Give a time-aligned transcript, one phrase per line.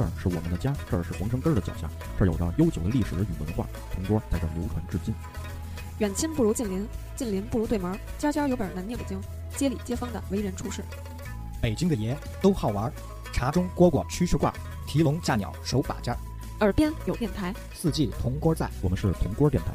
[0.00, 1.86] 这儿是我们的家，这儿是皇城根儿的脚下，
[2.18, 5.14] 这儿有着悠久的历史与文化，铜锅在这儿流传至今。
[5.98, 9.20] 远亲不如近邻，近邻不如对门儿，家家有本难念的经，
[9.58, 10.82] 街里街坊的为人处事。
[11.60, 12.92] 北京的爷都好玩儿，
[13.30, 14.50] 茶中蝈蝈蛐蛐挂，
[14.86, 16.18] 提笼架鸟手把件儿，
[16.60, 18.70] 耳边有电台，四季铜锅在。
[18.80, 19.72] 我们是铜锅电台。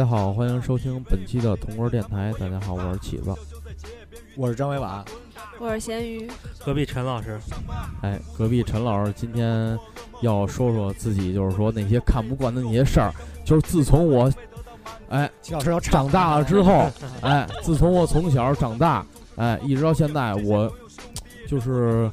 [0.00, 2.32] 家好，欢迎收听本期的铜锅电台。
[2.40, 3.34] 大家好，我是起子。
[4.34, 5.04] 我是张伟婉，
[5.58, 6.26] 我是咸鱼，
[6.64, 7.38] 隔壁陈老师，
[8.00, 9.78] 哎，隔壁陈老师今天
[10.22, 13.12] 要说说自己，就是说那些看不惯的那些事儿。
[13.44, 14.32] 就是自从我，
[15.10, 16.88] 哎，齐老师要长大了之后，
[17.20, 19.04] 哎，自从我从小长大，
[19.36, 20.72] 哎，一直到现在，我
[21.46, 22.10] 就是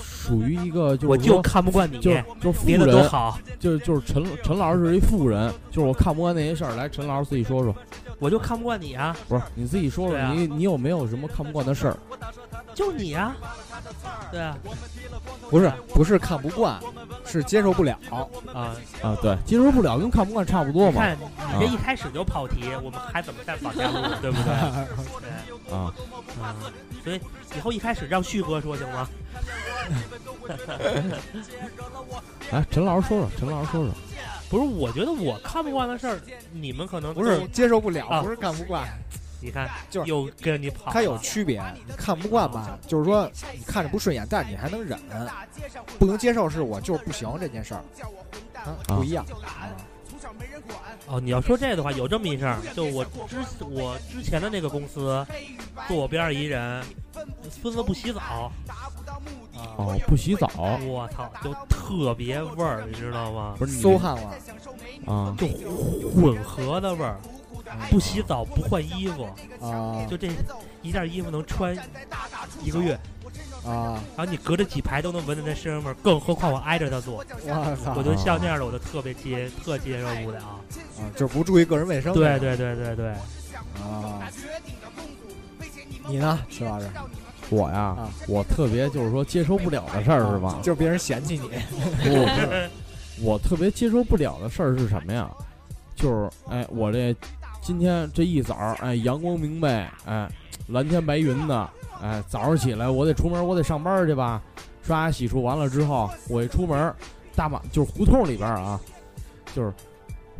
[0.00, 6.74] 属于一个，就是我就看不惯你，就就富别的都人，好，就就是陈陈老师是一富人，就是我看不惯那些事儿。
[6.74, 7.74] 来，陈老师自己说说，
[8.18, 10.32] 我就看不惯你啊，不是你自己说说，啊。
[10.34, 11.96] 你你有没有什么看不惯的事儿？
[12.74, 13.36] 就你啊，
[14.32, 14.58] 对啊，
[15.48, 16.80] 不是不是看不惯，
[17.24, 17.96] 是接受不了。
[18.10, 21.08] 啊，啊，对，接受不了跟看不惯差不多嘛。
[21.08, 24.44] 你看你这一开始就跑题，我们还怎么再往下录，对不对？
[25.22, 25.94] 对，啊，
[26.42, 26.56] 啊，
[27.04, 27.20] 所以
[27.56, 29.08] 以后一开始让旭哥说行吗？
[32.50, 33.92] 来， 陈老师说说，陈老师说说。
[34.48, 36.20] 不是，我觉得我看不惯的事儿，
[36.52, 38.86] 你们可能不是，接受不了，啊不是看不惯，
[39.40, 41.62] 你看就是又跟你跑了，它有区别。
[41.86, 44.98] 你看不惯吧，就是说你看着不顺眼，但是你还能忍；
[45.98, 47.82] 不能接受是我就是不行这件事儿，
[48.54, 49.24] 啊，啊不一样。
[49.42, 49.68] 啊
[51.06, 55.24] 哦，你要说这个的话，有这么一事儿，就我之我之前的那个公司，
[55.86, 56.82] 坐我边上一人，
[57.50, 58.50] 孙子不洗澡，
[59.54, 60.50] 啊，哦，不洗澡。
[60.86, 63.54] 我操，就特别味儿，你知道吗？
[63.58, 65.36] 不是你馊汗味儿啊？
[65.38, 65.46] 就
[66.10, 67.18] 混合的味儿，
[67.90, 69.24] 不洗澡不换衣服，
[69.60, 70.04] 啊。
[70.08, 70.28] 就这
[70.82, 71.76] 一件衣服能穿
[72.62, 72.98] 一个月，
[73.64, 74.00] 啊！
[74.16, 77.94] 然后你隔着几排都能闻到那身上味儿，更何况我挨着他坐，我操！
[77.96, 80.38] 我就像那样的我就特别接特接受不了。
[80.38, 80.60] 啊，
[81.16, 82.12] 就是不注意个人卫生。
[82.12, 83.08] 对对对对对，
[83.80, 84.20] 啊，
[86.06, 86.86] 你呢，徐老师？
[87.50, 90.58] 我呀啊，我特别就是说接受不了的事儿是吧？
[90.62, 91.48] 就是别人嫌弃你。
[92.02, 92.70] 不是，
[93.20, 95.30] 我特别接受不了的事儿是什么呀？
[95.94, 97.14] 就是哎，我这
[97.62, 100.28] 今天这一早，哎，阳光明媚，哎，
[100.68, 101.68] 蓝天白云的，
[102.02, 104.42] 哎，早上起来我得出门，我得上班去吧。
[104.82, 106.94] 刷牙洗漱完了之后，我一出门，
[107.34, 108.78] 大马就是胡同里边啊，
[109.54, 109.72] 就是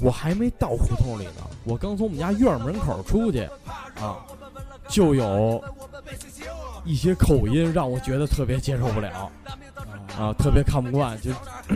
[0.00, 3.48] 我还没到胡同里呢，我刚从我们家院门口出去，
[4.00, 4.24] 啊，
[4.88, 5.62] 就有
[6.84, 9.30] 一些口音让我觉得特别接受不了
[10.18, 11.30] 啊，特别看不惯，就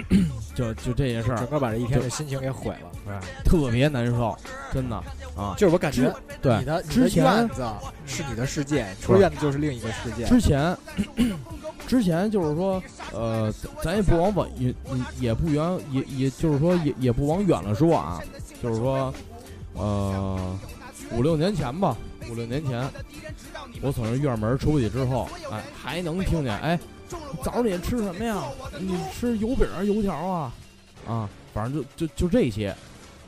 [0.55, 2.91] 就就这些事儿整，个把这一天的心情给毁了。
[3.09, 4.37] 哎，特别难受，
[4.73, 4.97] 真的
[5.35, 5.55] 啊。
[5.57, 7.67] 就是我感觉对你，的你之前的院子
[8.07, 10.25] 是你的世界，出了院子就是另一个世界。
[10.27, 10.77] 之前
[11.87, 12.81] 之前就是说，
[13.13, 13.53] 呃，
[13.83, 14.75] 咱咱也不往远
[15.19, 18.21] 也也不远也也就是说也也不往远了说啊，
[18.63, 19.13] 就是说，
[19.75, 20.39] 呃，
[21.13, 21.97] 五六年前吧，
[22.31, 22.89] 五六年前，
[23.81, 26.79] 我从这院门出去之后，哎，还能听见，哎，
[27.43, 28.43] 早上你吃什么呀？
[28.79, 30.53] 你吃油饼啊、油条啊？
[31.07, 32.75] 啊，反正就就就这些。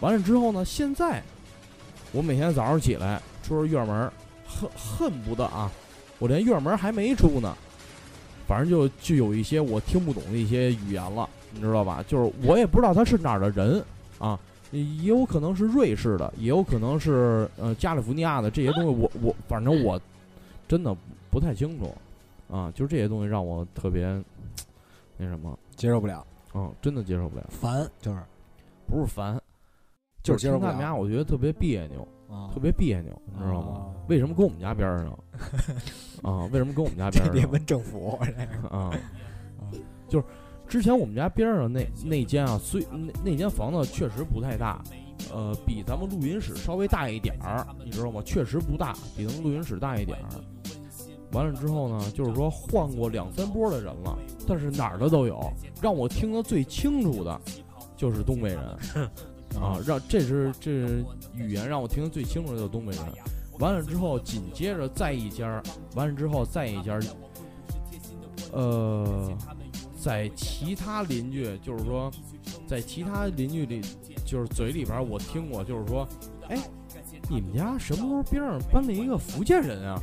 [0.00, 1.22] 完了之后呢，现在
[2.12, 4.11] 我每天早上起来出这院门，
[4.47, 5.70] 恨恨不得啊，
[6.19, 7.56] 我连院门还没出呢，
[8.46, 12.05] 反正就就有一些我听不懂的一些语言了，你知道吧？
[12.06, 13.82] 就是我也不知道他是哪儿的人
[14.19, 14.38] 啊，
[14.70, 20.00] 也有可能是瑞士的，也有可能是呃加利福尼亚的这些东西我，我反正我
[20.69, 20.94] 真的
[21.31, 21.94] 不太清楚
[22.50, 24.06] 啊，就是这些东西让我特别
[25.17, 28.20] 那什么，接受不了，嗯，真的接受不了，烦就是。
[28.87, 29.40] 不是烦，
[30.20, 30.72] 就是接受不了。
[30.72, 32.50] 听他们家，我觉得特别别扭，啊。
[32.52, 33.69] 特别别扭，你知道吗？
[33.69, 33.94] 啊。
[34.08, 35.19] 为什么跟我们家边儿上？
[36.22, 37.32] 啊，为什么跟我们家边儿上？
[37.32, 38.19] 这别问政府，
[38.69, 38.90] 啊，
[40.08, 40.25] 就是
[40.70, 44.81] 之前我们家边儿上那那间啊，虽那那间房子确实不太大，
[45.34, 48.22] 呃，比咱们录音室稍微大一点儿，你知道吗？
[48.25, 50.25] 确实不大，比咱们录音室大一点儿。
[51.32, 55.40] 完了之后呢，就是说换过两三波的人了，但是哪儿的都有。
[55.82, 57.40] 让我听得最清楚的，
[57.96, 58.61] 就是东北人
[59.61, 63.05] 啊，让这是这是语言让我听得最清楚的就是东北人。
[63.58, 65.61] 完了之后，紧接着再一家，
[65.96, 66.96] 完了之后再一家，
[68.52, 69.37] 呃，
[70.02, 72.11] 在其他邻居，就是说，
[72.67, 73.82] 在其他邻居里，
[74.25, 76.08] 就是嘴里边我听过，就是说，
[76.49, 76.58] 哎，
[77.29, 80.00] 你们家什么时候边上搬了一个福建人啊？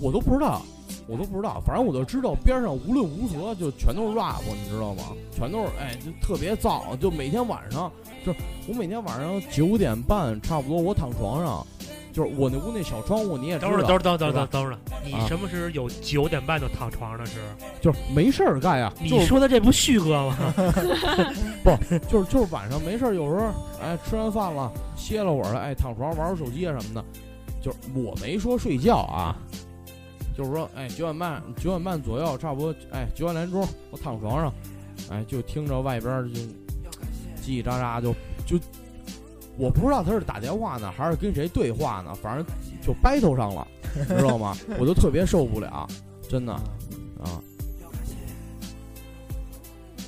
[0.00, 0.62] 我都不知道，
[1.06, 5.02] 我都不知道，反正我就知道边上无论如何就全都是 rap，你知道吗？
[5.30, 7.92] 全都是哎，就特别燥，就每天晚上，
[8.24, 11.66] 就是我每天晚上九点半差不多，我躺床上，
[12.18, 17.68] 就是我那屋那小窗户你也知道，等会儿，等会儿，等会儿，是吧等会儿，你啊什么时候有九点半就躺床上的时候？
[17.80, 20.36] 就是没事儿干呀，你说的这不旭哥吗？
[21.62, 21.70] 不
[22.08, 27.04] 就是就是晚上没事儿，有时候哎吃完饭了歇了会儿了，哎躺床上玩会儿手机啊什么的，
[27.62, 29.36] 就是我没说睡觉啊，
[30.36, 34.52] 就是说哎九点半九点半左右差不多哎九点来钟我躺床上，
[35.08, 36.40] 哎就听着外边就
[37.40, 38.12] 叽叽喳喳就
[38.44, 38.58] 就
[39.58, 42.46] 我不知道他是打电话呢还是跟谁对话呢，反正
[42.80, 43.66] 就 battle 上了，
[44.08, 44.56] 知道吗？
[44.78, 45.86] 我就特别受不了，
[46.28, 47.42] 真的啊。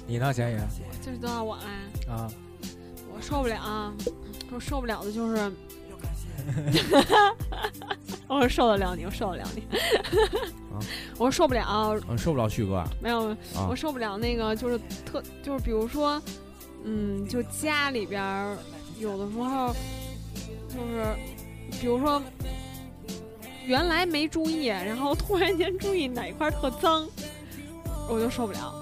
[0.06, 0.58] 你呢，咸爷
[1.04, 2.28] 就是都到我来，啊？
[3.14, 3.92] 我受不了啊，
[4.52, 5.52] 我受不了的就是，
[8.26, 9.62] 我受得了你，我受得了你，
[11.18, 16.20] 我受不了，嗯，受不了旭哥啊没有，啊我受不了那个就是特就是比如说，
[16.84, 18.56] 嗯，就家里边儿
[19.00, 19.74] 有的时候
[20.68, 21.16] 就是，
[21.80, 22.22] 比如说
[23.66, 27.08] 原来没注意，然后突然间注意哪块儿特脏，
[28.08, 28.74] 我就受不了。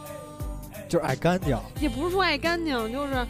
[0.88, 3.26] 就是爱干净，也不是说爱干净，就是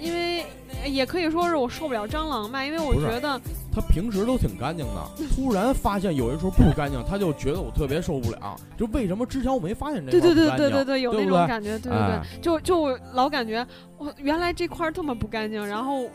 [0.00, 0.44] 因为
[0.86, 3.38] 也可以说是我受不了蟑螂吧，因为我觉得
[3.70, 8.56] 他平时都挺干净的， 突然发现有一处不干净，他就觉得我特别受不了。
[8.78, 10.70] 就为什么之前我没发现这对对对块儿不干净？
[10.70, 13.66] 对对对，有那种感觉，对对对，哎就就老感觉
[13.98, 16.08] 我原来这块儿这么不干净，然后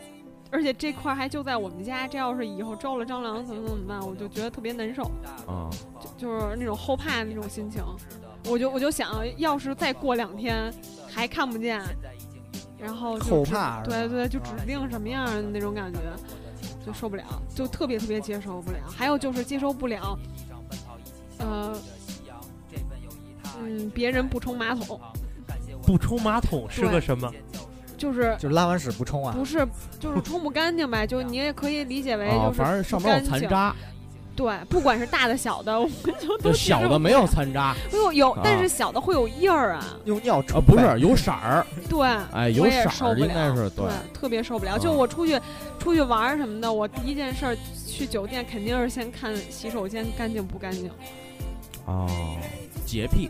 [0.49, 5.03] 而且这块儿还就在我们家，这要是以后招了蟑螂怎么怎么办，我就觉得特别难受，
[5.45, 5.69] 啊，
[6.17, 7.83] 就就是那种后怕那种心情，
[8.45, 10.73] 我就我就想要是再过两天
[11.09, 11.81] 还看不见，
[12.77, 15.99] 然后就后怕对对，就指定什么样的那种感觉，
[16.85, 17.23] 就受不了，
[17.53, 18.77] 就特别特别接受不了。
[18.88, 20.17] 还有就是接受不了，
[21.39, 21.77] 呃，
[23.61, 25.00] 嗯，别人不冲马桶，
[25.83, 27.29] 不冲马桶是个什么？
[27.97, 29.33] 就是就是拉完屎不冲啊？
[29.35, 29.67] 不是
[29.99, 33.75] 就是冲不干净呗，就你也可以理解为啊，就是反正上面有残渣，
[34.35, 35.88] 对，不管是大的小的，我
[36.19, 42.07] 就都就小的没有残渣会有有，但啊是小的会有印儿啊，用尿冲啊，不是有色儿，对。
[42.31, 44.73] 哎，有我也色儿受不了，应该是对，特别受不了。
[44.73, 45.39] 啊就我出去
[45.79, 47.57] 出去玩什么的，我第一件事儿
[47.88, 50.91] 去酒店肯定是先看洗手间干净不干净。
[51.85, 52.07] 哦，
[52.85, 53.29] 洁癖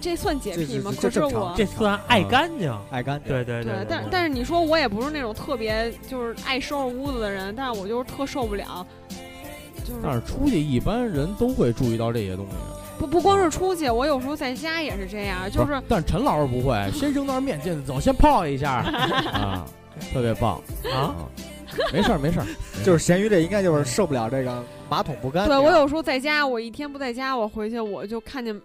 [0.00, 0.92] 这算洁癖吗？
[1.00, 2.72] 可是我这算爱干净。
[2.90, 3.28] 爱干净。
[3.32, 8.86] 对对对，但但是你说我也不是那种特别就是爱收拾屋子的人，但是我就是特受不了，
[9.84, 12.52] 就是但是出去一般人都会注意到这些东西，
[12.98, 18.74] 不不光是出去，我有时候在家也是这样，就是但是陈老师不会，先扔袋面进去，走，先泡一下
[19.32, 19.66] 啊，
[20.12, 20.60] 特别棒
[20.92, 21.14] 啊，啊，
[21.92, 22.46] 没事儿 没事儿，
[22.84, 25.52] 就是咸鱼这应该就是受不了这个马桶不干净。
[25.52, 28.58] 对我有时候在家，我一天不在家，我回去我就看见，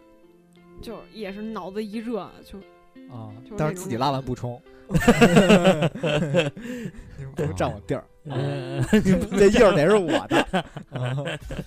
[0.83, 2.59] 就是也是脑子一热，就
[3.13, 4.61] 啊，但是自己拉完不冲，
[7.17, 10.41] 你们不占我地儿，嗯， 这地儿得是我的。
[10.91, 11.15] 啊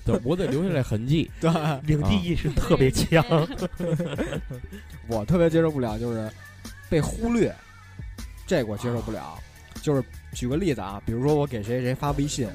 [0.05, 1.31] 对，我得留下来痕迹。
[1.41, 1.51] 对，
[1.85, 3.25] 领地意识特别强。
[5.09, 6.31] 我特别接受不了就是
[6.89, 7.55] 被忽略，
[8.47, 9.39] 这个我接受不了。
[9.83, 12.49] 就是举个例子啊，比如说我给谁谁发微信，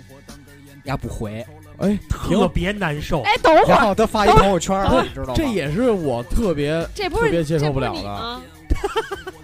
[0.86, 1.46] 呀不回，
[1.78, 3.22] 哎，特别难受。
[3.24, 5.34] 哎，等会儿，然后他发一朋友圈你知道吗？
[5.36, 8.42] 这也是我特别这不是特别接受这不了的？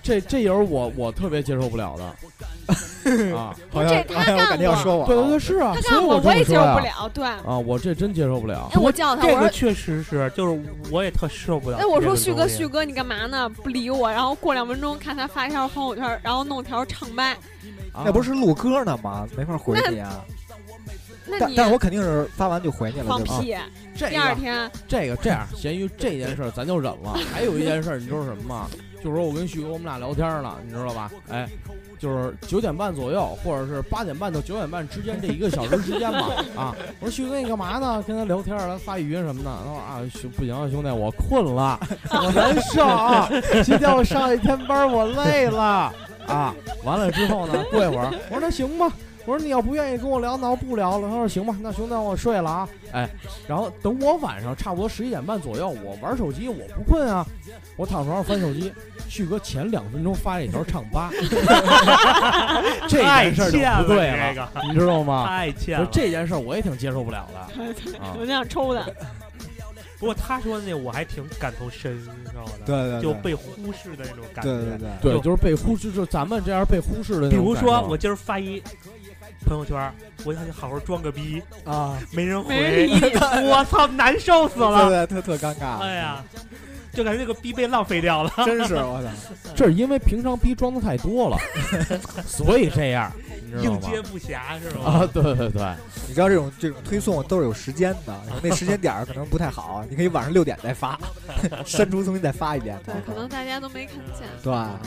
[0.01, 2.03] 这这也是我我特别接受不了的
[3.37, 3.55] 啊。
[3.71, 7.11] 好像这他好像我感觉要干说我，对对对，是啊，他看我，所以我这我也接受不了。
[7.13, 8.69] 对，哎，啊，我这真接受不了。
[8.75, 11.77] 我叫他，我说，这个确实是，就是我也特受不了。
[11.77, 13.47] 哎，我说旭哥，旭，哥，你干嘛呢？
[13.49, 17.33] 不理我，然后过两分钟看他发一条朋友圈，然后弄条唱麦，
[17.93, 19.27] 啊那不是录歌呢吗？
[19.37, 20.23] 没法回你啊。
[21.29, 23.39] 那你但但是我肯定是发完就回你了，放对吧？
[23.41, 23.55] 屁。
[23.95, 27.13] 这第二个天，这个这样，咸鱼这件事儿咱就忍了。
[27.33, 28.67] 还有一件事儿，你知道什么吗？
[29.03, 31.11] 就是说我跟旭哥我们俩聊天呢，你知道吧？
[31.29, 31.47] 哎，
[31.99, 36.43] 就是九点半左右，或者是八点半到九点半之间这一个小时之间吧。
[36.55, 38.03] 啊，我说旭哥你干嘛呢？
[38.07, 39.49] 跟他聊天儿，他发语音什么的。
[39.49, 41.79] 他说啊，兄不行，兄弟，我困了，
[42.11, 43.29] 我难受啊。
[43.63, 45.93] 今天我上一天班，我累了
[46.27, 46.55] 啊。
[46.83, 48.91] 完了之后呢，过一会儿，我说那行吧。
[49.27, 51.09] 我说你要不愿意跟我聊，那我不聊了。
[51.09, 52.69] 他说行吧，那兄弟我睡了啊。
[52.93, 53.09] 哎，
[53.45, 57.25] 然后等我晚上差不多十一点半左右，我玩手机，我不困啊，
[57.75, 58.71] 我躺床上翻手机。
[59.09, 61.11] 旭哥前两分钟发了一条唱吧，
[62.87, 65.25] 这件事儿就不对这了，个你知道吗？
[65.27, 65.85] 太欠了。
[65.85, 67.39] 就这件事儿我也挺接受不了的
[67.99, 68.85] 啊我就想抽他。
[69.99, 72.11] 不过他说的那我还挺感同身受
[72.59, 74.51] 的，对对，就被忽视的那种感觉。
[74.51, 78.61] 对对对对，就就是被忽视，就是咱们这样被忽视的那比如种感受说我今儿发一
[79.45, 79.91] 朋友圈，
[80.25, 83.15] 我想好好装个逼，啊，没人没人回，你，
[83.49, 85.07] 我操，难受死对了！
[85.07, 86.23] 对，特特尴尬，哎呀，
[86.91, 88.31] 就感觉这个逼被浪费掉了。
[88.45, 89.09] 真是我操，
[89.55, 91.37] 这是因为平常逼装的太多了，
[92.25, 93.11] 所以这样，
[93.45, 93.79] 你知道吗？
[93.83, 94.83] 应接不暇是吧？
[94.83, 95.73] 啊，对对对，
[96.07, 100.99] 你知道这种这种推送都是有时间的，然后那时间点儿可能不太好，你可以晚上六点再发，
[101.65, 102.77] 删除重新再发一遍。
[102.85, 104.27] 对，可能大家都没看见。
[104.43, 104.79] 对啊，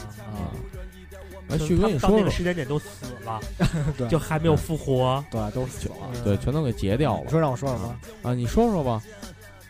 [1.50, 3.40] 哎，旭哥，你说那个，时间点都死了，
[3.98, 5.22] 对就还没有复活。
[5.30, 5.96] 对，都是死了。
[6.24, 7.96] 对，全都给截掉了你说让我说什么？
[8.22, 8.34] 啊！
[8.34, 9.02] 你说说吧，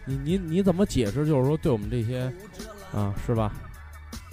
[0.05, 1.27] 你你你怎么解释？
[1.27, 2.33] 就是说对我们这些，
[2.93, 3.53] 啊，是吧？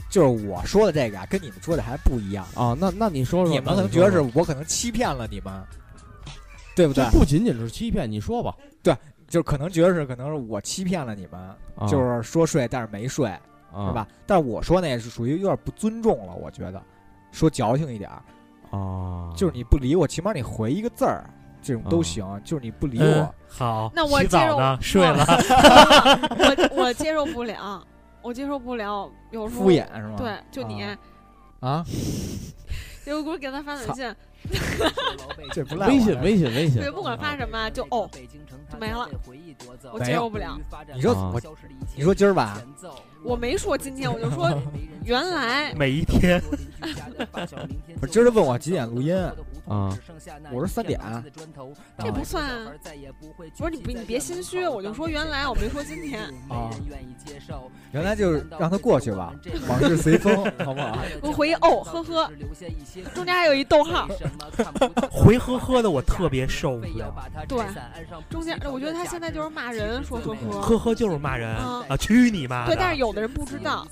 [0.09, 2.45] 就是我说的这个啊，跟你们说的还不一样。
[2.55, 5.63] 啊，那那你说说，你们可能觉得是我可能欺骗了你们，
[6.75, 7.03] 对不对？
[7.11, 8.95] 不仅仅是欺骗，你说吧，对
[9.27, 11.39] 就可能觉得是可能是我欺骗了你们，
[11.75, 13.27] 啊、就是说睡但是没睡，
[13.73, 14.07] 啊是吧？
[14.25, 16.81] 但是我说那是属于有点不尊重了，我觉得
[17.38, 18.24] 说矫情一点儿，
[18.72, 21.29] 哦，就是你不理我，起码你回一个字儿，
[21.62, 22.25] 这种都行。
[22.44, 25.24] 就是你不理嗯我，好，那我洗接受澡呢，睡了。
[26.74, 27.86] 我我接受不了，
[28.24, 30.15] 我接受不了，有时候敷衍是吗？
[30.17, 30.82] 对，就你，
[31.60, 31.86] 啊，
[33.06, 34.15] 有给我给他发短信，
[35.53, 36.82] 这不赖微信微信微信。
[36.82, 38.10] 对，不管发什么就哦，
[38.71, 39.07] 就没了，
[39.91, 40.59] 我接受不了。
[40.93, 41.41] 你说啊我，
[41.95, 42.62] 你说今儿吧，
[43.24, 44.51] 我没说今天，我就说
[45.03, 46.41] 原来每一天，
[48.01, 49.15] 我 今儿问我几点录音，
[49.67, 49.97] 啊，
[50.51, 51.00] 我说三点，
[52.00, 52.74] 这不算啊。
[53.57, 56.69] 不是你别你别心虚，我就说原来我没说今天，啊，
[57.91, 59.33] 原来就是让他过去吧，
[59.67, 60.97] 往事随风， 好不好？
[61.21, 62.31] 给我回一哦呵呵，
[63.13, 64.07] 中间还有一逗号，
[65.09, 67.13] 回呵呵的我特别受不了。
[67.47, 67.65] 对，
[68.29, 70.61] 中间我觉得他现在就是骂人，说呵呵。
[70.61, 72.73] 呵呵就是骂人啊啊，去你妈的！
[72.73, 73.87] 对，但是有的人不知道，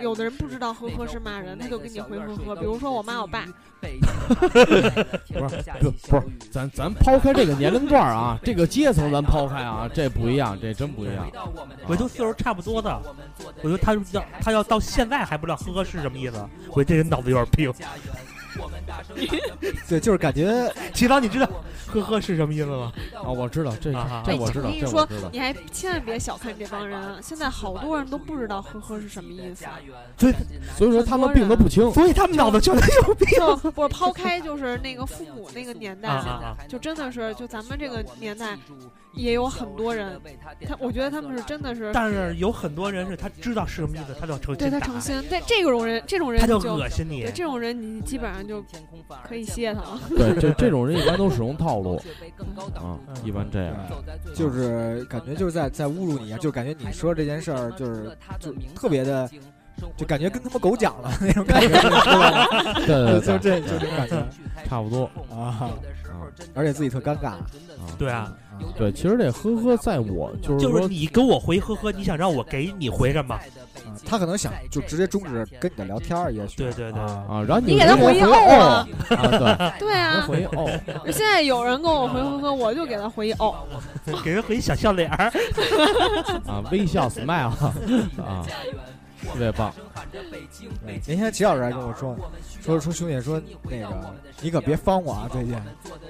[0.00, 2.56] 有的人不知道呵呵是骂人，他就给你回呵呵。
[2.56, 3.44] 比如说我妈我爸，
[3.80, 11.30] 不是不不是，咱咱抛开这个年龄段啊，这个阶层咱抛开啊，这不一样，这真不一样。
[11.86, 13.00] 我就岁数差不多的，
[13.62, 17.72] 我觉得他要他要到现在还不知道呵呵是什么意思，我这人脑子有点病。
[19.88, 21.48] 对，就是感觉齐涛，你知道
[21.86, 22.92] 呵呵是什么意思吗？
[23.14, 29.64] 啊，我知道这啊这我知道哎，我跟你说你还千万别小看这帮人，现在好多人都不知道呵呵是什么意思。
[30.16, 30.34] 所以
[30.76, 31.90] 所以说他们病得不轻。
[31.92, 36.22] 所以他们脑子就得有病就我抛开就是那个父母那个年代！
[36.68, 38.56] 就真的是就咱们这个年代
[39.18, 40.18] 也有很多人，
[40.66, 47.32] 他我觉得他们是真的是但是有很多人是他知道是什么意思，他就要诚对他诚心，但这种人这种人他就就恶心你对。
[47.32, 48.64] 这种人你基本上就
[49.24, 50.00] 可以歇他了。
[50.08, 52.00] 对，这这种人一般都使用套路
[52.76, 53.74] 啊，一般这样。
[54.34, 59.28] 就是感觉就是在在侮辱你啊，就感觉你说这件事儿就是就特别的，
[59.96, 61.68] 就感觉跟他妈狗讲了那种感觉？
[62.86, 64.16] 对对就，这就这种感觉
[64.68, 65.70] 差不多啊，
[66.54, 67.28] 而且自己特尴尬。
[67.28, 67.38] 啊。
[67.98, 68.32] 对啊，
[68.76, 73.34] 对，其实这呵呵，在我就是就是说，你跟我回呵呵，你想让我给你回什么？
[73.34, 73.40] 啊
[74.06, 80.70] 他可能想就直接终止跟你的聊天，也许对对对啊啊，然后你给他 回一就直接哦对，对他啊，回哦，
[81.10, 83.56] 现在有人跟我回呵呵，我就给他回一哦。
[84.22, 85.32] 给人回一小笑脸儿。
[86.46, 87.48] 啊，微笑 smile
[88.22, 88.44] 啊，
[89.32, 89.72] 特别棒。
[90.12, 92.16] 对那天齐老师还跟我说，
[92.62, 95.54] 说说兄弟说那个你可别方我啊，最近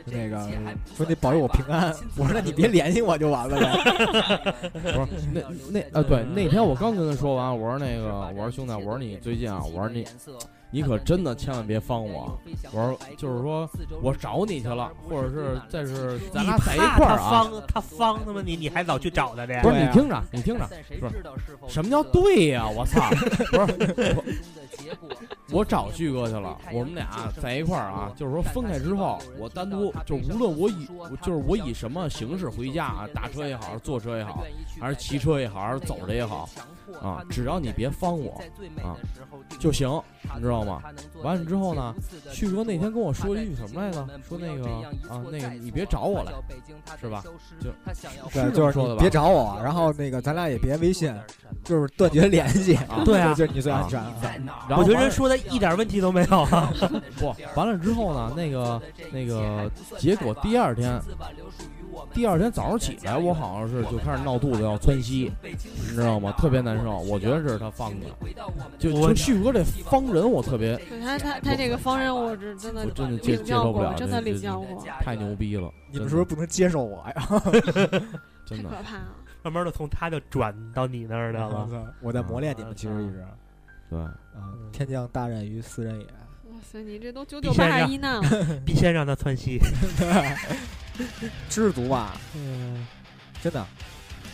[0.04, 0.48] 那个
[0.96, 1.94] 说你保佑我平安。
[2.16, 4.70] 我说那你别联系我就完了呗。
[4.72, 10.06] 不是那那啊，对，那天我刚跟他说完，我说那个，我说兄弟，我说你最近啊，我说你
[10.70, 12.38] 你可真的千万别方我，
[12.72, 13.68] 我说就是说
[14.02, 17.30] 我找你去了，或者是再是咱俩在一块儿他啊。
[17.30, 19.52] 方他方他妈你你还老去找他去？
[19.62, 20.68] 不是你听着，你听着，
[21.00, 21.22] 不是
[21.68, 23.08] 什么叫对呀、我操！
[23.10, 24.24] 不是我，
[25.50, 30.86] 我找旭哥去了，我们俩在一块儿啊，就是说分开之后，我单独就无论我以
[31.22, 34.44] 就是我以什么形式回家啊，打车也好，坐车也好，
[34.78, 36.48] 还是骑车也好，还是走着也好，
[37.02, 38.40] 啊，只要你别帮我
[38.82, 38.96] 啊
[39.58, 39.88] 就行，
[40.36, 40.82] 你知道吗？
[41.22, 41.94] 完了之后呢，
[42.30, 44.06] 旭哥那天跟我说一句什么来着？
[44.28, 44.68] 说那个
[45.08, 46.32] 啊，那个你别找我来，
[47.00, 47.22] 是吧？
[47.60, 47.72] 就是
[48.32, 48.98] 对，就是说的吧？
[48.98, 51.14] 你别找我，然后那个咱俩也别微信，
[51.64, 52.74] 就是断绝联系。
[52.74, 54.14] 啊对啊 就是你最安全啊。
[54.70, 56.72] 我觉得人说的一点问题都没有啊。
[57.18, 58.80] 不，完了之后呢，那个
[59.12, 61.00] 那个，结果第二天，
[62.12, 66.32] 第二天早上起来，我好像是就开始闹肚子要窜稀，你知道吗？
[66.38, 68.06] 特别难受，我觉得这是他放的。
[68.78, 77.42] 就我就旭哥这方人，我特别对他他他这个方人，我是真的我真的接接受不了，真的领教过，太牛逼了，你们是不是不能接受我呀？
[78.44, 79.08] 真的太可怕了。
[79.42, 81.94] 慢慢的从他就转到你那儿来了。
[82.00, 83.24] 我在磨练你们，其实一直
[83.88, 84.12] 对，啊，
[84.72, 86.04] 天降大任于斯人也。
[86.04, 88.22] 哇塞，你这都九九八十一难了。
[88.66, 89.58] 必先让他窜戏。
[91.48, 92.86] 知足吧，嗯，
[93.42, 93.64] 真的，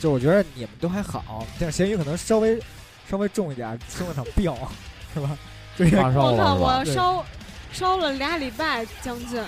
[0.00, 2.60] 就我觉得你们都还好，但是咸鱼可能稍微
[3.10, 4.52] 稍微重一点，生了场病，
[5.14, 5.36] 是吧？
[5.76, 6.56] 这发烧我靠，了？
[6.56, 7.24] 我烧
[7.72, 9.42] 烧了俩礼拜将近。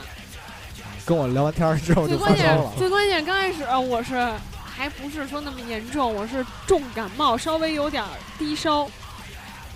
[1.05, 4.17] 跟我聊完天儿之后最关键就发烧了，最关键，刚开始我是
[4.65, 8.03] 还不是说那么严重，我是重感冒，稍微有点
[8.37, 8.91] 低烧，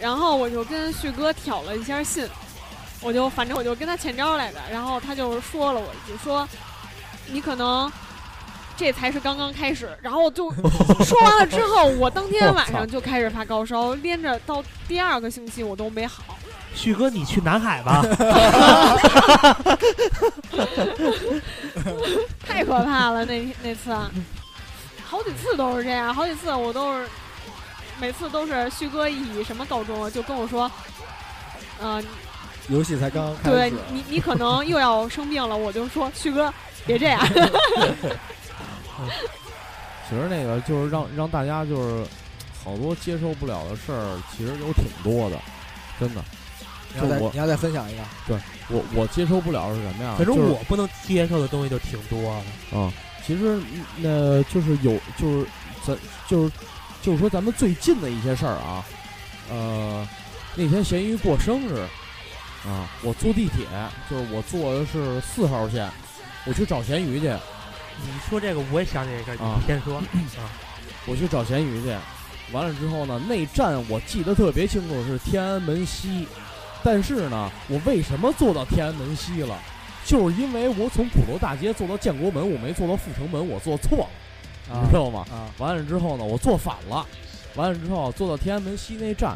[0.01, 2.29] 然后我就跟旭哥挑了一下信，
[3.01, 6.49] 我就反正我就跟他欠招来着，然后他就说了我一句说，
[7.33, 7.91] 你可能。
[8.77, 10.51] 这才是刚刚开始，然后就
[11.05, 16.23] 说完了之后，我当天晚上就开始发高烧，连着到第二个星期我都没好。
[16.75, 18.01] 旭哥，你去南海吧。
[22.49, 23.95] 太可怕了，那那次，
[25.05, 27.07] 好几次都是这样，好几次我都是，
[28.01, 30.73] 每次都是旭哥以什么告终啊，就跟我说，
[31.81, 32.03] 呃，
[32.71, 36.51] 游戏才刚刚开对，你你可能又要生病了，我就说旭哥
[36.91, 37.21] 别这样，
[40.09, 42.05] 其实那个就是让让大家就是
[42.65, 45.39] 好多接受不了的事儿，其实有挺多的，
[45.99, 46.23] 真的。
[46.93, 48.37] 你要再就我你要再分享一个，对
[48.69, 50.17] 我我接受不了是什么呀？
[50.19, 52.21] 反正就是我不能接受的东西就挺多
[52.73, 52.77] 的。
[52.77, 52.93] 啊，
[53.25, 53.61] 其实
[53.99, 55.47] 那就是有就是
[55.87, 56.51] 咱就是
[57.01, 58.85] 就是说咱们最近的一些事儿啊，
[59.49, 60.05] 呃，
[60.57, 61.79] 那天咸鱼过生日
[62.67, 63.65] 啊，我坐地铁，
[64.11, 65.89] 就是我坐的是四号线，
[66.47, 69.97] 我去找咸鱼去，你说这个我也想起一个，啊你先说。
[70.39, 70.49] 啊
[71.07, 71.97] 我去找咸鱼去，
[72.53, 76.29] 完了之后呢，那站我记得特别清楚是天安门西，
[76.85, 79.59] 但是呢，我为什么坐到天安门西了？
[80.05, 83.99] 就是因为我从鼓楼大街坐到建国门，我没坐到阜成门，我坐错
[84.69, 85.25] 了，啊你知道吗？
[85.31, 87.05] 啊，完了之后呢，我坐反了，
[87.55, 89.35] 完了之后坐到天安门西那站，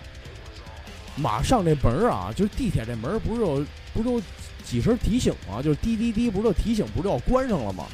[1.16, 3.64] 马上这门儿啊，就是地铁这门儿不是有
[3.94, 4.22] 不是有
[4.64, 5.62] 几声提醒啊？
[5.62, 7.84] 就是滴滴滴，不是有提醒，不是要关上了吗？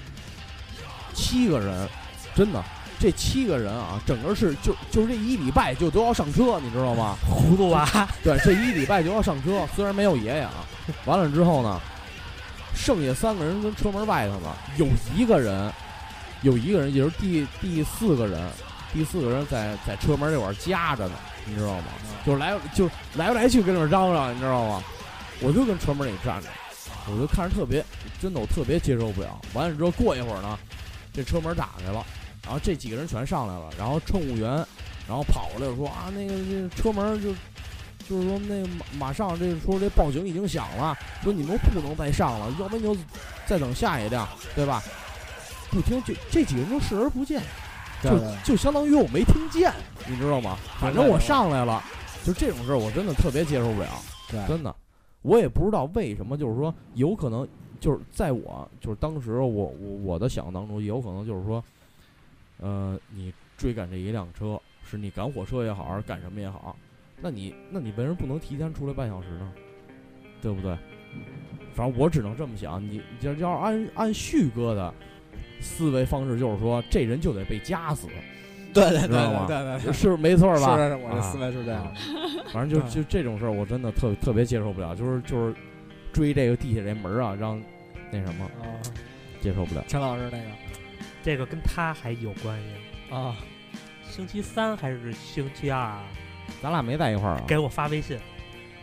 [1.13, 1.89] 七个人，
[2.35, 2.63] 真的，
[2.99, 7.17] 这七个人啊，整个是就就是这一礼拜就都要上车，你知道吗？
[7.29, 7.87] 糊涂娃，
[8.23, 10.53] 对，这一礼拜就要上车，虽然没有爷爷啊。
[11.05, 11.81] 完了之后呢，
[12.75, 15.71] 剩下三个人跟车门外头呢，有一个人，
[16.43, 18.51] 有一个人，也就是第第四个人，
[18.93, 21.85] 第四个人在在车门这块儿夹着呢，你知道吗？
[22.25, 24.83] 就是来就来回来去跟那儿嚷嚷，你知道吗？
[25.43, 26.49] 我就跟车门里站着，
[27.09, 27.85] 我就看着特别，
[28.21, 29.41] 真的我特别接受不了。
[29.55, 30.59] 完了之后过一会儿呢，
[31.13, 32.05] 这车门打开了，
[32.45, 34.51] 然后这几个人全上来了，然后乘务员，
[35.09, 37.33] 然后跑过来说啊，那个这车门就
[38.09, 43.01] 就是说那马马上这说这报警已经响了，说你们不能再上了，要不然你就
[43.47, 44.83] 再等下一辆，对吧？
[45.71, 47.41] 不听就这几个人就视而不见，
[48.03, 48.11] 就
[48.43, 49.73] 就相当于我没听见，
[50.07, 50.59] 你知道吗？
[50.81, 51.81] 反正我上来了，
[52.25, 53.89] 就这种事儿我真的特别接受不了，
[54.29, 54.75] 对真的，
[55.23, 57.47] 我也不知道为什么，就是说有可能
[57.79, 61.63] 就是在我就是当时我我我的想当中，有可能就是说，
[62.59, 66.77] 呃，你追赶这一辆车，是你赶火车也好，还是赶什么也好，
[67.21, 69.53] 那你那你为什么不能提前出来半小时呢？
[70.43, 70.77] 对不对？
[71.75, 74.95] 反正我只能这么想，你你要要按按旭哥的
[75.61, 78.09] 思维方式，就是说这人就得被夹死，
[78.73, 80.77] 对对对对对， 是没错吧？
[80.77, 81.93] 是是，我的啊思维是这样。
[82.53, 85.55] 反正就就这种事儿，我真的特特别接受不了，就是就是
[86.13, 87.61] 追这个地铁这门儿啊，让
[88.11, 88.67] 那什么啊，
[89.41, 89.85] 接受不了。
[89.89, 90.45] 陈老师那个
[91.23, 93.15] 这个跟他还有关系。
[93.15, 93.37] 啊，
[94.09, 96.03] 星期三还是星期二啊？
[96.63, 97.45] 咱俩没在一块儿啊。
[97.47, 98.19] 给我发微信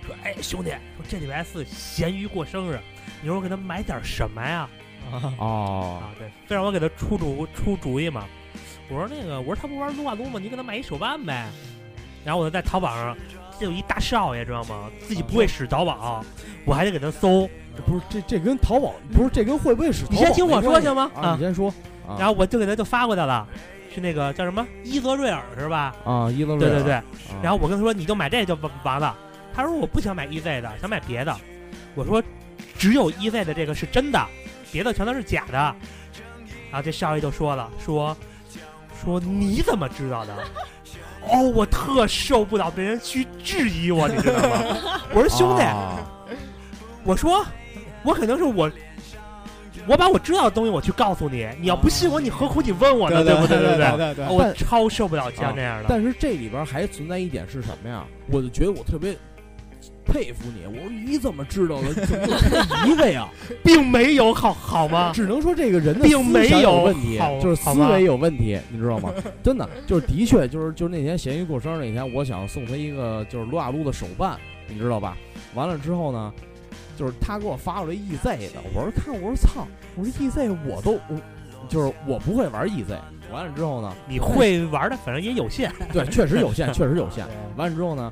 [0.06, 2.80] 说：“哎，兄弟，说这礼拜四咸鱼过生日，
[3.22, 4.70] 你说我给他买点什么呀？”
[5.40, 8.26] 哦，啊，对，非让我给他出主出主意嘛。
[8.90, 10.40] 我说那个，我说他不玩撸啊撸吗？
[10.42, 11.48] 你给他买一手办呗。
[12.26, 13.18] 然后我就在淘宝上，
[13.60, 14.90] 这有一大少爷知道吗？
[15.08, 16.24] 自己不会使淘宝，
[16.66, 17.50] 我还得给他搜。
[17.86, 21.70] 不是这这跟淘宝不是这跟会不会使淘宝你先听我说行吗啊，啊你先说。
[22.08, 23.48] 啊然后我就给他就发过去了，
[23.94, 25.94] 是那个叫什么伊泽瑞尔是吧？
[26.04, 26.94] 啊，伊泽瑞尔对对对。
[26.94, 27.04] 啊
[27.44, 29.16] 然后我跟他说你就买这就完完了。
[29.54, 31.36] 他说我不想买 EZ 的，想买别的。
[31.94, 32.22] 我说
[32.78, 34.26] 只有 EZ 的这个是真的，
[34.72, 35.58] 别的全都是假的。
[36.72, 38.16] 然后这少爷就说了，说
[39.04, 40.34] 说你怎么知道的？
[41.30, 44.78] 哦，我特受不了别人去质疑我，你知道吗？
[45.14, 45.98] 我说兄弟，啊
[47.04, 47.46] 我说
[48.04, 48.70] 我肯定是我。
[49.86, 53.24] 我把我知道的东西我去告诉你，你要不信我，你何苦你问我呢？
[53.24, 53.58] 对不对？
[53.58, 55.86] 对对对我超受不了像这样的。
[55.88, 58.04] 但是这里边还存在一点是什么呀？
[58.30, 59.16] 我就觉得我特别
[60.08, 60.66] 佩服你。
[60.66, 61.94] 我说你怎么知道的？
[62.06, 63.28] 怎么这一个呀？
[63.64, 65.12] 并没有好好吗？
[65.14, 69.12] 只能说这个人的并没思想有有问题，就是思维有问题，你知道吗？
[69.44, 75.18] 真的，就是的确，就是就是那天咸鱼过生日那天，我想送他一个就是撸啊撸的手办，你知道吧？
[75.54, 76.34] 完了之后呢，
[76.98, 81.20] 就是他给我发过来 EZ 的，我说看，我说操，我说 EZ 我都我
[81.68, 82.98] 就是我不会玩 EZ，
[83.32, 85.72] 完了之后呢，你会玩的，反正也有限。
[85.92, 87.26] 对，确实有限，确实有限。
[87.56, 88.12] 完了之后呢，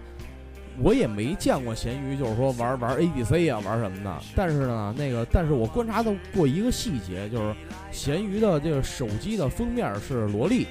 [0.82, 4.22] 我也没见过咸鱼，就是说玩玩 ADC 啊，玩什么的。
[4.36, 7.56] 但是呢，那个，但是我观察到过一个细节，就是
[7.92, 10.68] 咸鱼的这个手机的封面是萝莉，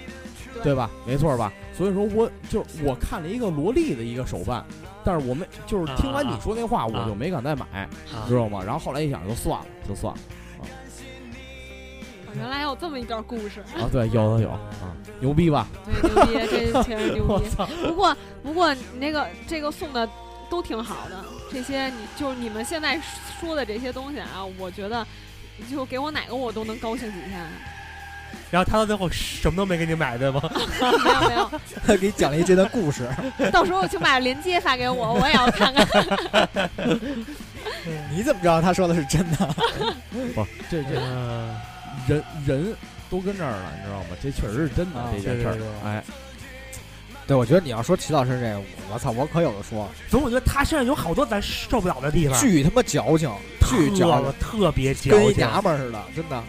[0.62, 0.90] 对吧？
[1.06, 1.52] 没错吧？
[1.76, 4.64] 所以说我就是我看了一个萝莉的一个手办，
[5.04, 7.88] 但是我没就是听完你说那话，我就没敢再买，啊
[8.28, 8.62] 知道吗？
[8.64, 10.20] 然后后来一想，就算了，就算了
[12.36, 13.88] 原来还有这么一段故事，啊。
[13.92, 14.58] 对，有有有啊，
[15.20, 15.66] 牛逼吧？
[15.84, 16.32] 对，牛逼，
[16.72, 17.28] 这确实牛逼。
[17.28, 17.66] 我操！
[17.86, 20.08] 不过不过你那个这个送的
[20.50, 23.00] 都挺好的，这些你就是你们现在
[23.40, 25.06] 说的这些东西啊，我觉得
[25.70, 27.40] 就给我哪个我都能高兴几天。
[28.50, 30.40] 然后他到最后什么都没给你买，对吗？
[31.04, 31.50] 没 有没有，
[31.86, 33.08] 他给你讲了一这段故事，
[33.52, 36.70] 到时候请把链接发给我，我也要看看。
[38.10, 39.46] 你怎么知道他说的是真的？
[40.34, 41.56] 不，这这嗯，
[42.07, 42.76] 人人
[43.11, 44.07] 都跟这儿了，你知道吗？
[44.22, 46.02] 这确实是真的、啊这件事儿哎，
[47.26, 48.61] 对，我觉得你要说齐老师这个，
[48.92, 53.30] 我操，我可有的说，总我觉得他身上有好多咱受不了的地方，巨他妈矫情，
[53.68, 55.12] 巨矫特情，特别矫情。
[55.12, 56.42] 跟一，娘们儿似的，真的，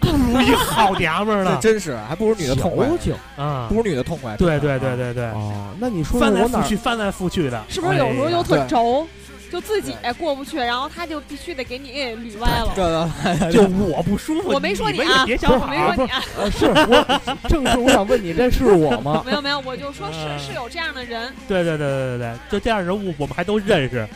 [0.00, 3.66] 不如一好娘们儿 这了真是，还不如女的痛快，矫情啊。
[3.68, 3.74] 不！
[3.76, 4.36] 如女的痛快。
[4.36, 9.06] 对对对对对，哦，那你说说翻来覆去，翻来覆去的，是不是有时候又特轴，
[9.52, 12.72] 就自己过不去，然后他就必须得给你捋歪了。
[12.74, 13.06] 这个
[13.52, 19.22] 就我不舒服，我没说你啊也别想我没说你是我 正是我想问你，这是我吗？
[19.26, 24.08] 没有没有，我就说是嗯是有这样的人，对对对对对对，就这样人物我们还都认识，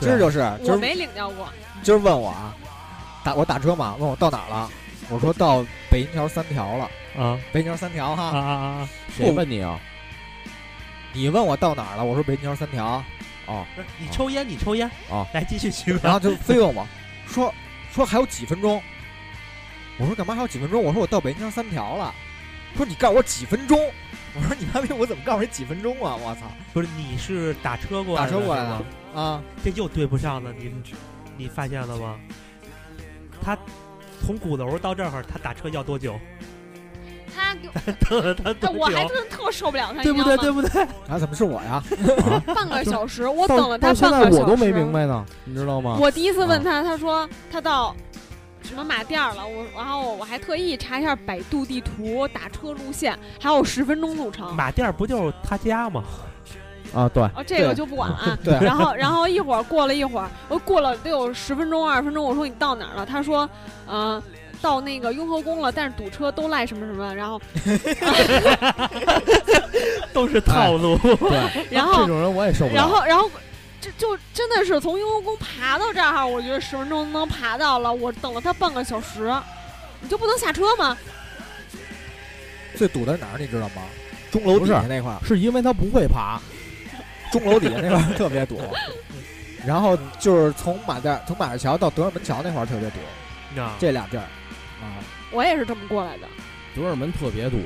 [0.00, 1.46] 今儿就是，今儿我没领教过。
[1.82, 2.54] 今儿问我啊，
[3.22, 4.70] 打我打车嘛，问我到哪儿了，
[5.10, 6.90] 我说到北京桥三条了，
[7.22, 8.38] 啊北京桥三条啊哈。
[8.38, 8.88] 啊啊！
[9.14, 9.78] 谁问你啊？
[11.12, 13.04] 你问我到哪儿了，我说北京桥三条，
[13.48, 16.86] 哦，不是你抽烟，你抽烟啊来继续徐然后就非问我
[17.26, 17.52] 说
[17.90, 18.80] 说还有几分钟，
[19.98, 20.82] 我说干嘛还有几分钟？
[20.82, 22.14] 我说我到北京桥三条了，
[22.76, 23.78] 说你告诉我几分钟，
[24.34, 26.14] 我说你妈逼我怎么告诉你几分钟啊？
[26.14, 28.84] 我操不是你是打车过来的打车过来的？
[29.20, 29.42] 啊！
[29.64, 30.70] 这又对不上了，你
[31.36, 32.20] 你发现了吗？
[33.42, 33.56] 他
[34.20, 36.20] 从鼓楼到这儿，他打车要多久？
[37.38, 39.14] 他给我， 他多我还久？
[39.14, 40.36] 真特受不了他，对不对？
[40.36, 40.42] 你知道吗？
[40.42, 40.82] 对不对？
[41.08, 41.82] 啊，怎么是我呀？
[42.54, 44.30] 半个小时，我等了他半个小时。
[44.32, 45.96] 在我都没明白呢，你知道吗？
[46.00, 47.94] 我第一次问他，他说他到
[48.62, 54.54] 什么马甸儿了，我然后我还特意查一下百度地图打车路线，还有十分钟路程。
[54.54, 56.02] 马甸儿不就是他家吗？
[56.94, 58.38] 啊，对，哦，这个就不管了啊。
[58.42, 62.24] 对，然后，然后一会儿过了一会儿，我过了得有十分钟、二十分钟。
[62.24, 63.04] 我说你到哪儿了？
[63.04, 63.46] 他说，
[63.86, 64.22] 嗯、
[64.60, 67.14] 到那个雍和宫了，但是堵车都赖什么什么。
[67.14, 67.40] 然后，
[70.12, 70.96] 都是套路。
[70.98, 72.76] 对， 然后这种人我也受不了。
[72.76, 73.30] 然后，然后，
[73.80, 77.92] 这就真的是从雍和宫爬到这儿，我觉得十分钟能爬到了。
[77.92, 79.32] 我等了他半个小时，
[80.00, 80.96] 你就不能下车吗？
[82.76, 83.82] 最堵的是哪儿你知道吗？
[84.30, 86.40] 钟楼底下那块儿，是因为他不会爬，
[87.32, 88.60] 钟楼底下那块儿特别堵。
[89.66, 94.28] 然后就是从马甸从马市桥到德胜门桥那块儿特别堵，啊，这俩地儿啊，
[95.30, 96.28] 我也是这么过来的。
[96.74, 97.58] 德尔门特别堵。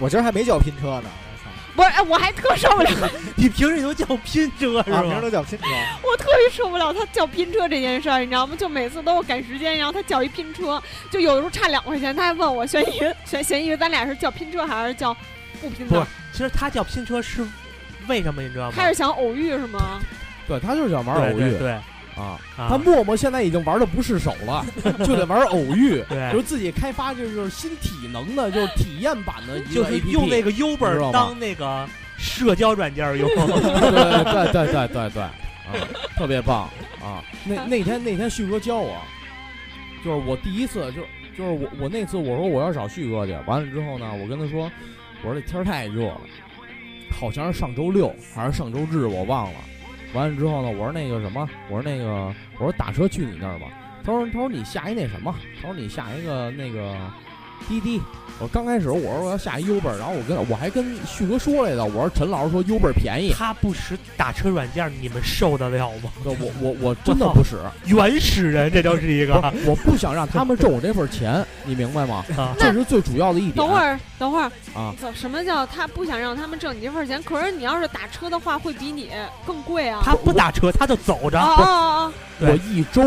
[0.00, 1.50] 我今儿还没叫拼车呢，我操！
[1.74, 2.90] 不是，哎，我还特受不了，
[3.34, 5.20] 你平时都叫拼车是啊，平时？
[5.20, 5.64] 都叫拼车，
[6.04, 8.54] 我特别受不了他叫拼车这件事儿，你知道吗？
[8.56, 15.12] 就每次都是赶时间，然后他叫一拼车，就有的时候差两块钱，他还问我悬疑悬嫌疑，咱俩是叫拼车还是叫
[15.60, 16.06] 不拼车？
[16.32, 17.44] 其实他叫拼车是
[18.06, 18.40] 为什么？
[18.40, 18.72] 你知道吗？
[18.76, 19.98] 他是想偶遇是吗？
[20.46, 21.78] 对他就是想玩偶遇对对对
[22.18, 22.38] 啊。
[22.56, 24.66] 啊他默默现在已经玩的不是手了，
[25.06, 33.28] 就得玩偶遇，对就是自己开发这就是新体能的，就是体验版的就是用那个 Uber 当那个社交软件用。
[33.34, 35.32] 对对对对对对，啊，
[36.16, 36.68] 特别棒
[37.00, 37.22] 啊！
[37.44, 38.96] 那 那天那天旭哥教我，
[40.04, 41.02] 就是我第一次就
[41.36, 44.70] 就是我我那次我说我要找旭哥去，完了之后呢，我跟他说，
[45.22, 46.20] 我说这天太热了，
[47.10, 49.60] 好像是上周六还是上周日我忘了。
[50.14, 53.66] 完了之后呢，我说那个什么，我说那个我说打车去你那儿吧。
[54.04, 56.96] 他说他说你下一那什么，他说你下一个那个
[57.68, 58.00] 滴滴。
[58.40, 66.12] 我刚开始我说我要下一 Uber，然后我跟我还跟旭哥说来的，我说陈老师说 Uber 便宜，他不使打车软件，你们受得了吗？
[66.22, 69.34] 我我我真的不使，原始人，这就是一个。
[69.66, 72.24] 我不想让他们挣我这份钱，你明白吗？
[72.36, 73.56] 啊这是最主要的一点。
[73.56, 77.20] 等会儿，等会儿啊，怎什么叫他不想让他们挣你这份钱？
[77.24, 79.10] 可是你要是打车的话，会比你
[79.44, 80.00] 更贵啊！
[80.04, 81.40] 他不打车，他就走着。
[81.40, 82.12] 啊啊啊！
[82.38, 83.02] 我一周，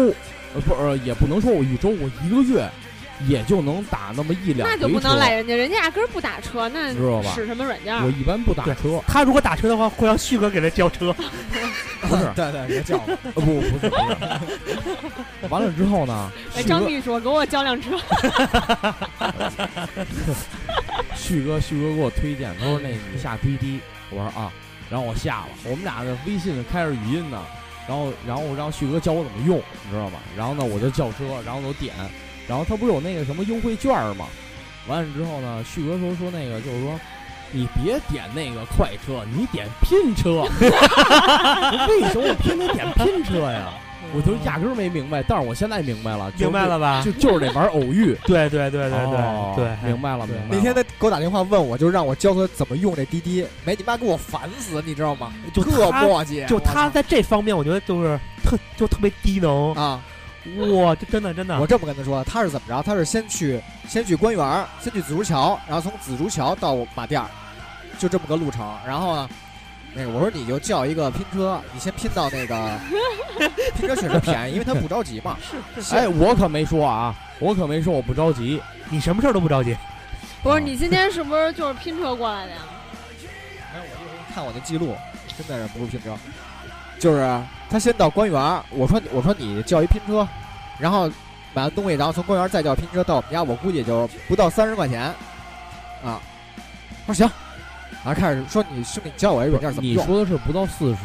[0.54, 2.70] 呃不呃也不能说我一周，我一个月
[3.28, 7.96] 也就能打那么一两那就不能赖人家，人家压根儿不打车，那知道吧使什么软件？
[8.04, 11.14] 我一般不打车，他如果打车的话，会让旭哥给他叫车。
[12.02, 13.04] 不是， 对对，别叫了。
[13.36, 15.48] 呃不不是不是。
[15.50, 17.92] 完了之后呢，哎，张秘书，给我叫辆车。
[21.16, 23.80] 旭哥旭哥给我推荐，他说那你下滴滴，
[24.10, 24.52] 我说啊，
[24.90, 27.40] 然后我下了，我们俩的微信开着语音呢，
[27.88, 30.18] 然后然后让旭哥教我怎么用，你知道吧？
[30.36, 31.94] 然后呢我就叫车，然后我点，
[32.48, 34.28] 然后他不是有那个什么优惠券吗？
[34.88, 37.00] 完了之后呢，旭哥说说那个就是说。
[37.54, 40.44] 你别点那个快车，你点拼车。
[41.90, 43.74] 为什么我偏得点拼车呀？
[44.16, 47.02] 我就压根儿没明白，但是我现在明白了，就是明白了吧？
[47.04, 48.18] 就就是得玩偶遇。
[48.24, 50.48] 对对对对哦对对，明白了，明白了。
[50.50, 55.34] 那天他给我打电话问我，就让我教他怎么用这滴滴，没你妈给我烦死，你知道吗？
[55.54, 59.74] 就特磨叽，就他在这方面，我觉得就是特就特别低能。
[59.74, 60.02] 啊，
[60.58, 62.82] 哇，这真的真的我，这么跟他说，他是怎么着？
[62.82, 67.30] 他是先去先去官园，先去紫竹桥，然后从紫竹桥到马甸儿，
[68.00, 68.76] 就这么个路程。
[68.86, 69.30] 然后呢，
[69.94, 72.80] 那个我说你就叫一个拼车，你先拼到那个
[73.78, 75.38] 拼车确实便宜，因为他不着急嘛。
[75.92, 78.60] 哎，我可没说啊，我可没说我不着急。
[78.90, 79.78] 你什么事儿都不着急。
[80.42, 82.58] 不是，你今天是不是就是拼车过来的呀？
[83.74, 84.96] 没有，我一会儿看我那记录，
[85.38, 86.18] 真的是不是拼车，
[86.98, 87.20] 就是
[87.72, 90.28] 他先到官园儿，我说我说你叫一拼车，
[90.78, 91.10] 然后
[91.54, 95.04] 买完东西，然后从官园儿再叫拼车到我们家，我估计就不到三十块钱，
[96.04, 96.20] 啊，
[97.08, 97.32] 他说行，
[98.04, 101.00] 然后开始说你兄弟你教我一软件怎么你用，说的是不到四十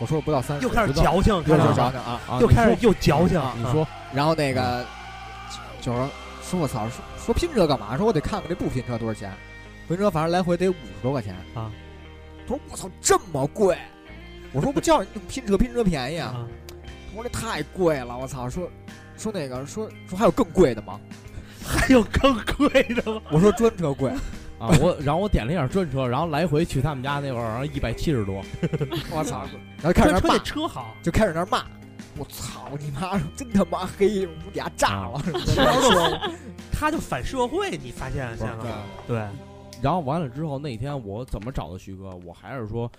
[0.00, 2.38] 我说不到三十，又开始矫情，又就看到吗找找啊，啊？
[2.40, 3.40] 又开始又矫情。
[3.56, 4.84] 你说然后那个
[5.80, 6.08] 就是说
[6.42, 7.96] 说我操，说说拼车干嘛？
[7.96, 9.30] 说我得看看这不拼车多少钱，
[9.88, 11.70] 拼车反正来回得五十多块钱啊。
[12.46, 13.78] 他说我操这么贵，
[14.54, 16.28] 我说不叫你拼车拼车便宜啊。
[16.28, 16.48] 啊，
[17.14, 18.48] 我说这太贵了，我操！
[18.48, 18.70] 说
[19.16, 20.98] 说那个说说还有更贵的吗？
[21.66, 23.20] 还有更贵的吗？
[23.30, 24.10] 我说专车贵，
[24.60, 28.42] 啊，我然后我点了一下专车，然后来回去他们家那会儿，然后一百七十多。
[29.10, 29.46] 我操！
[29.82, 31.64] 然后开始那儿骂车那，车好，就开始那骂，
[32.18, 33.18] 我操你妈！
[33.34, 35.22] 真他妈黑，我俩炸了！
[36.70, 38.70] 他就反社会，你发现现在了吗？
[39.06, 39.16] 对，
[39.80, 42.10] 然后完了之后那天我怎么找的徐哥？
[42.24, 42.90] 我还是说，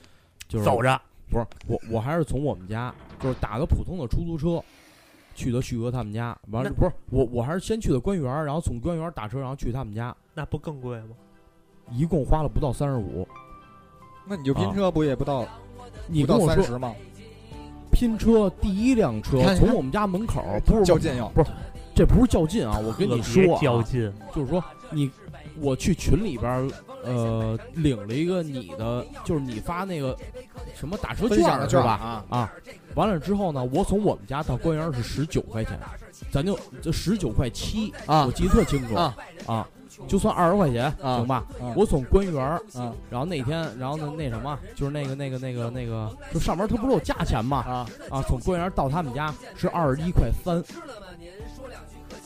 [0.48, 1.00] 就是走着。
[1.30, 4.64] 不是我，我还是从我们家，就是打个普通的出租车，
[5.34, 6.38] 去的旭哥他们家。
[6.52, 11.10] 完了不是我，我还是先去的官园，然后从官园打车，然后去他们家，那不更贵吗？
[11.92, 13.28] 一共花了不到三十五。
[14.28, 15.50] 那你就拼车不也不到不
[16.08, 16.96] 你跟我说到三十吗？
[17.92, 21.50] 拼车第一辆车从我们家门口不是较劲要不是，
[21.96, 22.78] 这不是较劲啊！
[22.78, 25.10] 我跟你说、啊，较劲，就是说你，
[25.60, 26.68] 我去群里边儿，
[27.04, 30.18] 呃，领了一个你的，就是你发那个
[30.76, 31.38] 什么打车券
[31.70, 31.92] 是吧？
[31.94, 32.54] 啊，啊，
[32.96, 35.80] 完了之后呢，我从我们家到官园是十九块钱，
[36.32, 39.16] 咱就这十九块七啊我记得特清楚啊
[39.46, 39.68] 啊
[40.10, 41.46] 就算二十块钱，啊行吧？
[41.62, 47.60] 啊我从官园儿，啊然后那天，然后呢那什么，就是那个那个那个那个，就上面他不是有价钱吗？
[47.60, 47.88] 啊！
[48.10, 50.62] 啊，从官园到他们家是二十一块三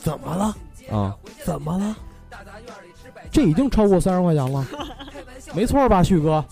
[0.00, 0.56] 怎么了？
[0.90, 1.96] 啊，怎么了？
[3.30, 4.66] 这已经超过三十块钱了，
[5.54, 6.44] 没错吧，旭哥？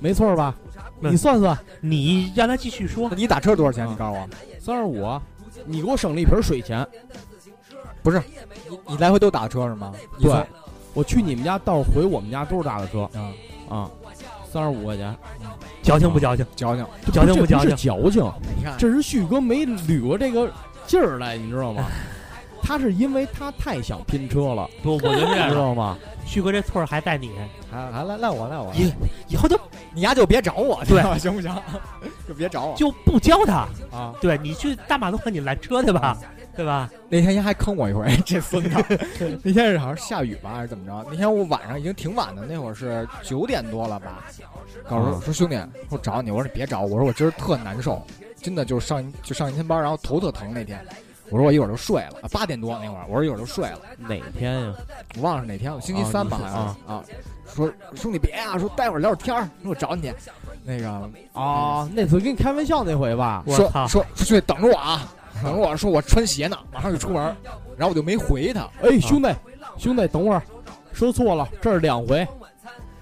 [0.00, 0.54] 没错吧？
[1.00, 3.10] 你算算，你让他继续说。
[3.16, 3.86] 你打车多少钱？
[3.86, 4.28] 你告诉我，
[4.60, 5.20] 三十五，
[5.64, 6.86] 你给我省了一瓶水钱。
[8.02, 9.92] 你你来回都打车是吗？
[10.20, 10.32] 对，
[10.94, 13.32] 我去你们家到回我们家都是打的车啊，
[13.68, 13.90] 啊，
[14.50, 15.14] 三十五块钱，
[15.82, 16.46] 矫情不矫情？
[16.54, 16.86] 矫情。
[17.12, 17.76] 矫情不矫情？
[17.76, 20.50] 矫情，你看，这是旭哥没捋过这个
[20.86, 21.84] 劲儿来，你知道吗？
[22.66, 25.96] 他是因为他太想拼车了，不，我觉得这知，道吗？
[26.26, 27.30] 旭哥这错儿还在你，
[27.70, 28.92] 还还赖赖我赖我，以
[29.28, 29.56] 以后就
[29.94, 31.54] 你丫就别找我，对行不行？
[32.26, 33.68] 就别找我就不教他。
[33.96, 34.12] 啊！
[34.20, 36.18] 对你去大马路上你拦车去吧，
[36.56, 36.90] 对吧？
[37.08, 38.84] 那天丫还坑我一回， 这孙子。
[39.44, 41.06] 那天是好像下雨吧，还是怎么着？
[41.08, 44.24] 那天我晚上已经挺晚的，那会儿是九点多了吧？
[44.88, 45.56] 告诉我啊说兄弟，
[45.88, 48.04] 我找你，我说你别找我，我说我今儿特难受，
[48.42, 50.84] 真的就是上就上一天班，然后头特疼那天。
[51.30, 54.74] 我说我一会儿就睡了，啊八点多那会儿，我说一会儿就睡了，哪天呀？
[55.16, 57.04] 我忘了是哪天了，星期啊三吧，你是好像是啊。
[57.54, 60.14] 说兄弟别啊，说待会儿聊会儿天儿，说我找你去。
[60.64, 63.42] 那个啊，那次跟你开玩笑那回吧？
[63.46, 65.12] 说说说兄弟等着我啊，
[65.42, 67.22] 等着我说我穿鞋呢，马上就出门，
[67.76, 68.68] 然后我就没回他。
[68.82, 69.28] 哎，兄弟，
[69.78, 70.42] 兄弟，等会儿，
[70.92, 72.26] 说错了，这是两回，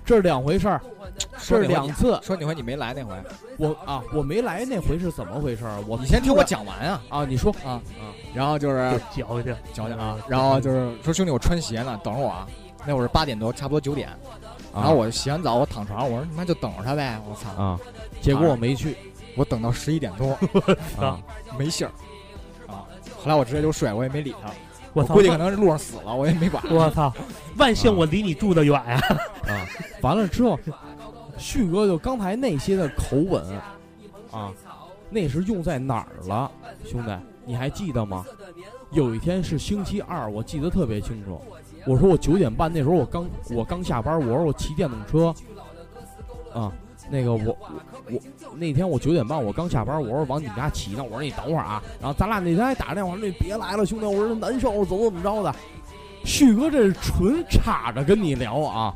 [0.04, 0.93] 这是两回事儿，这
[1.38, 2.18] 是两次。
[2.22, 3.14] 说那回你没来那回，
[3.56, 5.80] 我啊，我没来那回是怎么回事儿？
[5.86, 7.02] 我你先听我讲完啊。
[7.08, 7.54] 啊，你说。
[7.64, 12.46] 啊啊，然后就是就矫情矫情啊，然后就是说兄弟我穿鞋呢，等着我啊。
[12.86, 14.10] 那会儿八点多，差不多九点，
[14.74, 17.50] 然后我洗完澡，我躺床上，我说你妈就等着他呗，我操！
[17.62, 17.80] 啊，
[18.20, 18.94] 结果我没去。
[19.36, 20.38] 我等到十一点多。
[21.02, 21.18] 啊，
[21.58, 21.90] 没信儿。
[22.66, 22.84] 啊，
[23.16, 24.52] 后来我直接就睡，我也没理他，
[24.92, 25.14] 我操！
[25.14, 26.62] 估计可能是路上死了，我也没管。
[26.68, 27.10] 我操！
[27.56, 29.00] 万幸我离你住的远呀。
[29.48, 29.64] 啊，
[30.02, 30.58] 完了之后，
[31.38, 33.42] 旭哥就刚才那些的口吻
[34.30, 34.52] 啊，
[35.10, 36.50] 那是用在哪儿了，
[36.84, 37.10] 兄弟？
[37.46, 38.24] 你还记得吗？
[38.90, 41.40] 有一天是星期二，我记得特别清楚。
[41.86, 45.34] 我说我九点半那时候我刚我刚下班，我说我骑电动车，
[46.58, 46.72] 啊，
[47.10, 48.18] 那个我我
[48.48, 55.54] 我那天我九点半我刚下班，我说往你们家骑呢，我说你等会儿啊，然后咱俩那天还打电话，说你别来了，兄弟，我说难受，怎么怎么着的。
[56.24, 58.94] 旭哥这是纯插着跟你聊啊，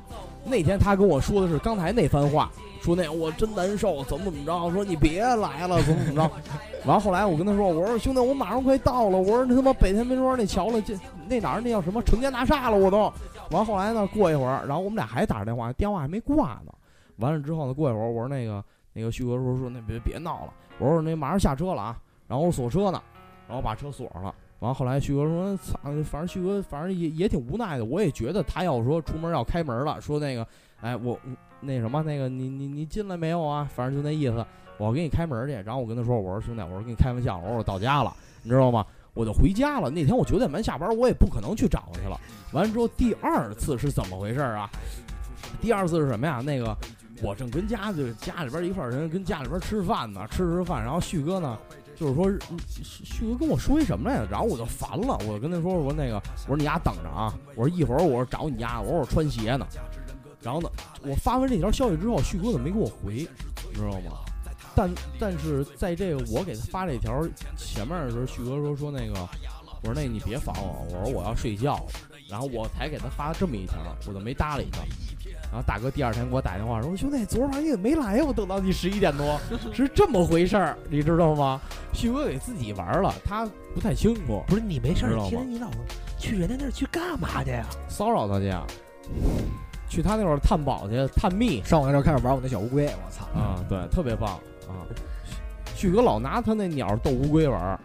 [0.49, 6.31] 那天他跟我说的是刚才那番话，说那我真难受，怎么怎么着，说你别来了，怎么怎么着。
[6.87, 13.13] 完后来我跟他说，我说兄弟，我马上快到了，我说他妈北天门庄那桥了，这那哪儿那叫什么成建大厦了，我都。
[13.51, 16.73] 完后来呢，过一会儿，然后我们俩还打着电话，电话还没挂呢。
[17.17, 23.03] 完了之后呢，过一会儿我说那个那个旭哥说说那别别闹了，我说那马上下车了啊，然后锁车呢，
[23.49, 24.35] 然后把车锁上了。
[24.61, 25.57] 完后来旭哥说，
[26.05, 30.47] 反正旭哥反正也也挺无奈的，我也觉得他要说出门要开门了，说那个
[30.81, 31.19] 哎我
[31.61, 33.69] 那什么那个你你你进来没有啊？
[33.75, 34.45] 反正就那意思。
[34.79, 38.87] 我给你开门去，然后我跟他说：“我说兄弟，我说跟你开玩笑，我说我到家了，你知道吗？
[39.13, 39.91] 我就回家了。
[39.91, 42.17] 那天我九点半下班，我也不可能去找他去了。
[42.53, 44.71] 完了之后，第二次是怎么回事啊？
[45.61, 46.41] 第二次是什么呀？
[46.47, 46.77] 那个
[47.21, 51.59] 我正跟家就家里边一块人跟家里边吃饭呢，吃吃饭，然后旭哥呢，
[51.99, 52.31] 就是说
[52.81, 54.27] 旭哥跟我说一什么来着？
[54.31, 56.15] 然后我就烦了，我就跟他说：我说那个，
[56.47, 59.67] 我说你丫等着啊，我说一会儿我说找你家，我说我穿鞋呢。
[60.41, 60.71] 然后呢，
[61.03, 63.27] 我发完这条消息之后，旭哥怎么没给我回？
[63.71, 64.19] 你知道吗？”
[64.77, 69.21] 但但是在这个我给他发这条前面的时候，旭哥说说那个，
[69.83, 71.87] 我说那你别烦我，我说我要睡觉了，
[72.31, 74.79] 然后我才给他发这么一条，我就没搭理他。
[75.51, 78.25] 然后大哥第二天给我打电话说兄弟，昨儿晚上你怎么没来呀？
[78.27, 79.41] 我等到你十一点多，
[79.73, 81.61] 是这么回事儿，你知道吗？
[81.93, 84.45] 旭哥给自己玩了，他不太清楚。
[84.47, 85.71] 不是你没事儿，天天你老
[86.19, 87.65] 去人家那儿去干嘛去呀？
[87.89, 88.67] 骚扰他去啊，
[89.89, 93.25] 去他那块儿探宝去，探秘上我那儿开始玩我那小乌龟，我操！
[93.39, 94.35] 啊，对，特别棒
[94.69, 94.85] 啊！
[95.75, 97.81] 旭哥老拿他那鸟逗乌龟玩儿，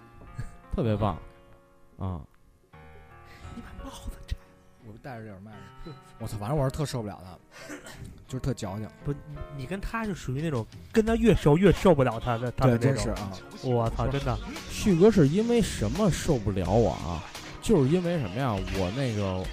[0.76, 1.18] 特别棒
[1.98, 2.20] 啊！
[5.04, 5.12] 你把帽子摘。
[5.12, 5.52] 我戴着这耳麦，
[6.20, 6.38] 我操！
[6.38, 7.76] 反正我是特受不了他，
[8.28, 8.88] 就是特矫情。
[9.04, 9.14] 不，
[9.58, 12.96] 你跟他是属于那种跟他越熟越受不了他的，他的，那种。
[12.96, 13.32] 真是啊！
[13.64, 14.38] 我操，真的。
[14.70, 17.24] 旭哥是因为什么受不了我啊？
[17.62, 18.54] 就是因为什么呀？
[18.78, 19.44] 我那个，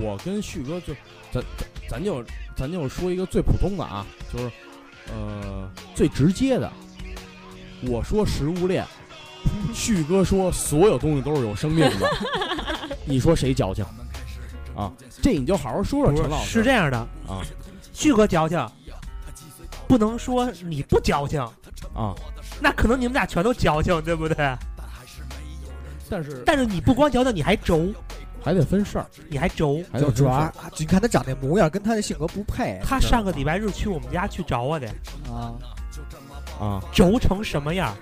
[0.00, 0.94] 我跟旭哥就，
[1.32, 1.42] 咱
[1.88, 2.24] 咱咱就
[2.56, 4.50] 咱就说一个最普通的啊，就是
[5.12, 6.70] 呃最直接的。
[7.82, 8.84] 我说食物链，
[9.72, 12.10] 旭哥说所有东西都是有生命的。
[13.06, 13.84] 你说谁矫情
[14.78, 14.92] 啊？
[15.20, 16.50] 这你就好好说说是陈老师。
[16.50, 17.42] 是这样的啊，
[17.92, 18.64] 旭哥矫情，
[19.88, 21.40] 不能说你不矫情，
[21.92, 22.14] 啊，
[22.60, 24.36] 那可能你们俩全都矫情，对不对？
[26.08, 27.92] 但是但是你不光矫情，你还轴，
[28.42, 29.82] 还得分事儿，你还轴。
[29.92, 32.80] 还得分事儿就主要啊你看他长那模样，跟他的性格不配。
[32.84, 34.88] 他上个礼拜日去我们家去找我的，
[35.28, 35.52] 啊，
[36.60, 36.80] 啊。
[36.92, 37.94] 轴成什么样？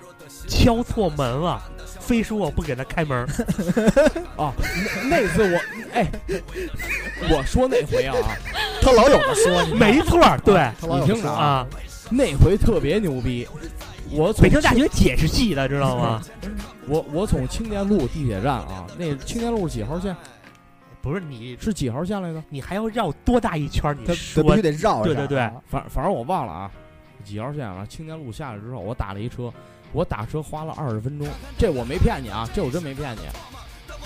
[0.47, 1.61] 敲错门了，
[2.07, 3.19] 非说我不给他开门。
[4.37, 4.53] 啊，
[5.09, 5.59] 那那次我
[5.93, 6.09] 哎，
[7.29, 8.15] 我说那回啊，
[8.81, 11.67] 他老有的说，你没错儿，对他老有的说你听着啊啊，
[12.09, 13.45] 那回特别牛逼。
[14.09, 16.21] 我从北京大学解释系的，知道吗？
[16.87, 20.15] 我我从青年路地铁站啊，那青年路几号线？
[21.01, 22.41] 不是你，是几号线来着？
[22.49, 23.93] 你还要绕多大一圈儿？
[23.93, 26.71] 你说必须得绕一下对对对啊反反正我忘了啊，
[27.25, 27.85] 几号线啊？
[27.89, 29.51] 青年路下来之后，我打了一车，
[29.91, 33.21] 我打车花了二十分钟，这我没骗你啊，这我真没骗你。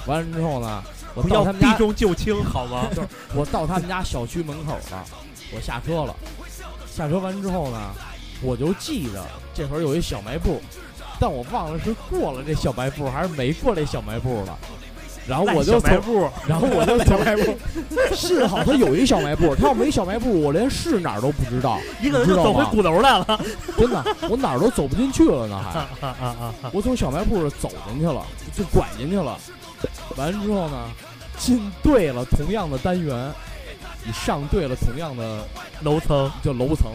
[0.06, 2.88] 完了之后呢，我到他们家，避重就轻，好吗？
[3.36, 5.06] 我到他们家小区门口了，
[5.54, 6.16] 我下车了。
[6.90, 7.92] 下车完之后呢，
[8.42, 10.62] 我就记着这会儿有一小卖部，
[11.20, 14.58] 但我忘了是过了这小卖部还是没过这小卖部了。
[15.28, 17.58] 然后我就从，然后我就小卖部，
[18.16, 21.80] 幸好他有一小卖部，他要没小卖部，我连是哪儿都不知道。
[22.02, 23.40] 一个人就走回鼓楼来了。
[23.78, 26.72] 真的，我哪儿都走不进去了呢，还啊啊啊啊啊！
[26.74, 29.38] 我从小卖部走进去了，就拐进去了。
[30.18, 30.90] 完之后呢，
[31.38, 33.32] 进对了同样的单元，
[34.04, 35.46] 你上对了同样的
[35.84, 36.92] 楼层，就楼层，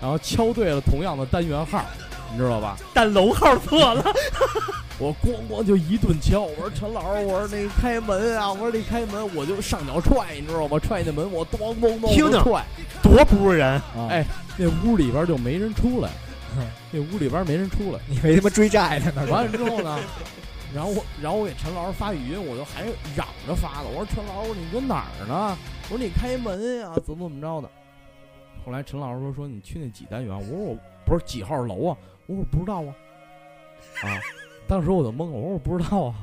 [0.00, 1.84] 然后敲对了同样的单元号，
[2.32, 2.76] 你知道吧？
[2.94, 4.04] 但楼号错了，
[4.98, 10.78] 我咣咣就一顿敲，我说陈老师，我说那开门啊，我说你开门，我就上脚踹，你知道吗？
[10.78, 12.64] 踹那门，我咣咣咣听听我就踹，
[13.02, 13.68] 多不是人。
[13.74, 14.24] 啊哎
[14.60, 16.10] 那屋里边就没人出来，
[16.90, 18.00] 那屋里边没人出来。
[18.08, 19.12] 你没他妈追债呢？
[19.14, 19.98] 那是完了之后呢，
[20.74, 22.82] 然后我然后我给陈老师发语音，我就还
[23.14, 25.56] 嚷着发的，我说陈老师，你搁哪儿呢？
[25.84, 27.70] 我说你开门呀，怎么怎么着的。
[28.66, 30.76] 后来陈老师说说你去那几单元，我说我
[31.06, 31.96] 不是几号楼啊，
[32.28, 32.92] 我说我不知道啊，
[34.02, 34.20] 啊，
[34.66, 36.14] 当时我就懵了，我说我不知道啊，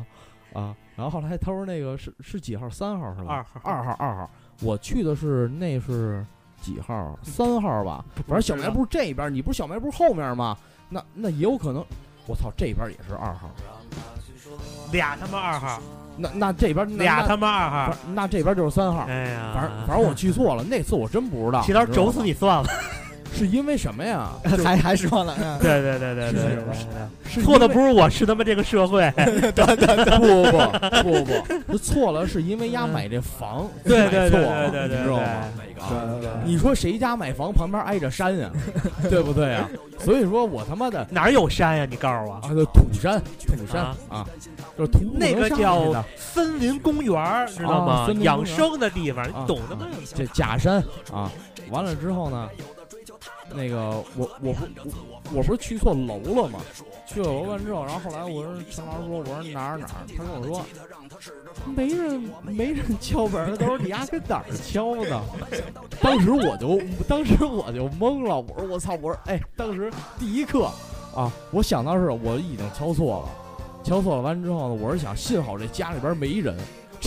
[0.54, 3.34] 啊，然后后来他说那个是是几号，三号是吧？
[3.34, 4.30] 二号二号二号，
[4.62, 6.24] 我去的是那是
[6.62, 7.18] 几号？
[7.24, 10.56] 三号吧，反正小卖部这边，你不是小卖部后面吗？
[10.90, 11.84] 那那也有可能，
[12.28, 13.50] 我操，这边也是二号，
[14.92, 15.82] 俩他妈二号，
[16.18, 21.64] 那那这边那俩他妈二号那这边就是三号，哎呀，反正反正我去错了，那次我真不知道。
[21.64, 22.70] 起刀你知道吗肘死你算了。
[23.36, 24.30] 是因为什么呀？
[24.64, 26.74] 还还说了，嗯 对对对对对对是对
[27.34, 29.12] 是对，错的不是我，是他妈这个社会。
[29.12, 35.24] 不不不不不，错了，是因为丫买这房 对对对买错了，对对对你知道吗？
[35.88, 38.50] 对对对你说谁家买房旁边挨着山呀？
[39.10, 39.70] 对不对啊？
[40.00, 41.86] 所以说我他妈的哪有山呀？
[41.90, 44.26] 你告诉我，啊，就土山土山啊啊，
[44.78, 49.86] 就是土那个叫森林公园儿，知道啊吗养生的地方，你啊懂的吗？
[50.16, 51.32] 这假山啊。
[51.72, 52.48] 完了之后呢，
[53.54, 56.60] 那个我我不我我不是去错楼了吗？
[57.06, 60.66] 去了楼完之后，然后后来我说陈老师说我说哪儿哪儿，他跟我说
[61.76, 65.22] 没人没人敲门儿，都是你丫跟哪儿敲的？
[66.02, 70.70] 当时我就当时我就懵了，我说我操，我说哎，当时第一刻
[71.16, 73.30] 啊，我想到是我已经敲错了，
[73.84, 76.58] 敲错了完之后呢，我是想幸好这家里边没人，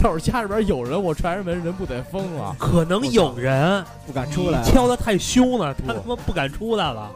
[0.03, 2.55] 要是家里边有人，我踹人门人不得疯了。
[2.59, 4.63] 可能有人不敢出来。
[4.63, 7.11] 敲的太凶了，他他妈不敢出来了。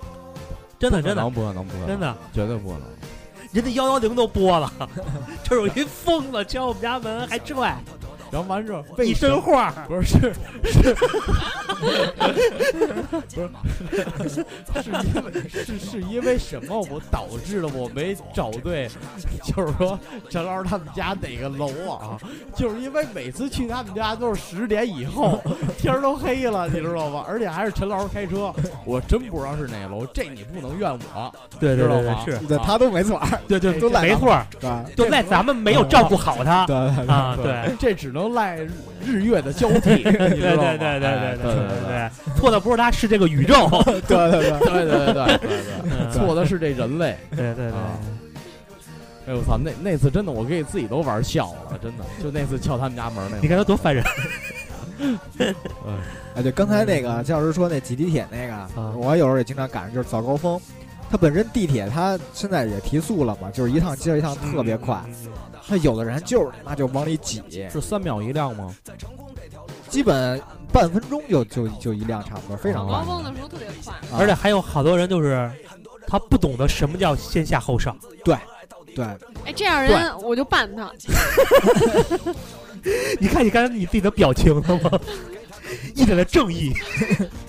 [0.79, 2.83] 真的真的不可能，不可能，真的，绝对不可能。
[3.53, 4.73] 人家幺幺零都拨了，
[5.45, 7.77] 这 有一疯子敲我们家门还拽，
[8.33, 9.71] 然后完之后，一身为什么话。
[9.87, 10.33] 不是是
[13.29, 13.45] 是，
[14.73, 18.89] 不是是因为是是因为什么我导致了我没找对，
[19.45, 19.99] 就是说
[20.31, 22.17] 陈老师他们家哪个楼啊？
[22.57, 25.39] 就是因为每次去他们家都是十点以后，
[25.77, 27.23] 天儿都黑了，你知道吗？
[27.29, 28.51] 而且还是陈老师开车，
[28.87, 31.31] 我真不知道是哪个楼，这你不能怨我，
[31.61, 32.23] 对知道吗？
[32.25, 37.37] 是，对他都没错，对对都赖没错儿，对就赖咱们没有照顾好他对对对啊。
[37.37, 38.59] 对，这只能赖
[39.05, 40.13] 日月的交替， 你知
[40.43, 40.77] 对道吗？
[40.77, 43.69] 对对对哎对对对对，错的不是他，是这个宇宙。
[44.07, 47.17] 对对对，对对对错的是这人类。
[47.31, 47.99] 对对对啊，
[49.27, 54.05] 哎我操，那那次真的我给自己都玩笑了，真的，就那次敲他们家门那你看他多烦人。
[56.35, 60.61] 哎，对，刚才那个教师说那挤地铁那个，我有时候也经常赶上，就是早高峰。
[61.11, 64.99] 它本身地铁它现在也提速了嘛，就是一趟接着一趟特别快。
[65.69, 68.75] 那有的人就是他妈就往里挤，是三秒一辆吗？
[69.89, 70.41] 基本
[70.73, 73.05] 半分钟就就就一辆差不多，非常快高。
[73.05, 75.51] 峰的时候特别快，啊而且还有好多人就是
[76.07, 77.97] 他不懂得什么叫先下后上。
[78.25, 78.37] 对
[78.95, 79.05] 对，
[79.45, 80.91] 哎，这样人我就办他。
[83.21, 84.99] 你看你刚才你自己的表情了吗？
[85.95, 86.73] 一脸的正义。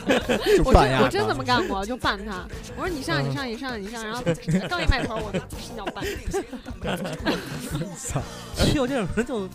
[0.58, 0.98] 就我办呀。
[0.98, 2.46] 真我真这么干过，就办他。
[2.78, 4.24] 我说你上你上你上你上，然后
[4.70, 6.04] 刚一迈头，我就心脚办。
[7.98, 8.22] 操
[8.74, 9.48] 就这种人就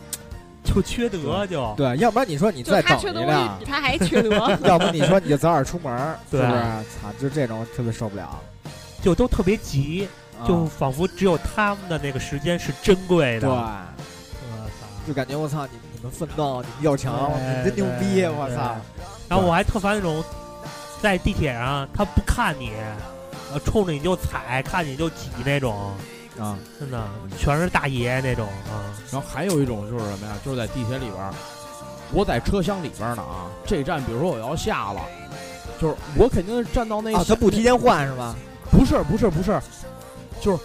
[0.64, 1.74] 就缺德就。
[1.76, 4.58] 对，要不然你说你再等他缺德，我一辆比，他还缺德。
[4.64, 5.96] 要不你说你就早点出门，
[6.30, 6.52] 是对不是？
[6.62, 8.40] 操，就这种特别受不了。
[9.00, 10.08] 就都特别急，
[10.46, 13.42] 就啊仿佛只有他们的那个时间是珍贵的。
[13.42, 13.54] 对，我
[14.80, 14.86] 操！
[15.06, 18.76] 就感觉我操，你你们奋斗，你们要强，你真牛逼，我操！
[19.28, 20.22] 然后我还特烦那种
[21.02, 22.70] 在地铁上他不看你，
[23.52, 25.92] 呃，冲着你就踩，看你就挤那种，
[26.38, 27.02] 啊，真的
[27.36, 28.94] 全是大爷那种啊。
[29.10, 30.34] 然后还有一种就是什么呀？
[30.44, 31.34] 就是在地铁里边儿，
[32.12, 35.02] 我在车厢里边儿呢啊，这站比如说我要下了，
[35.80, 38.36] 就是我肯定是站到那啊，他不提前换是吧？
[38.70, 39.60] 不是不是不是，
[40.40, 40.62] 就是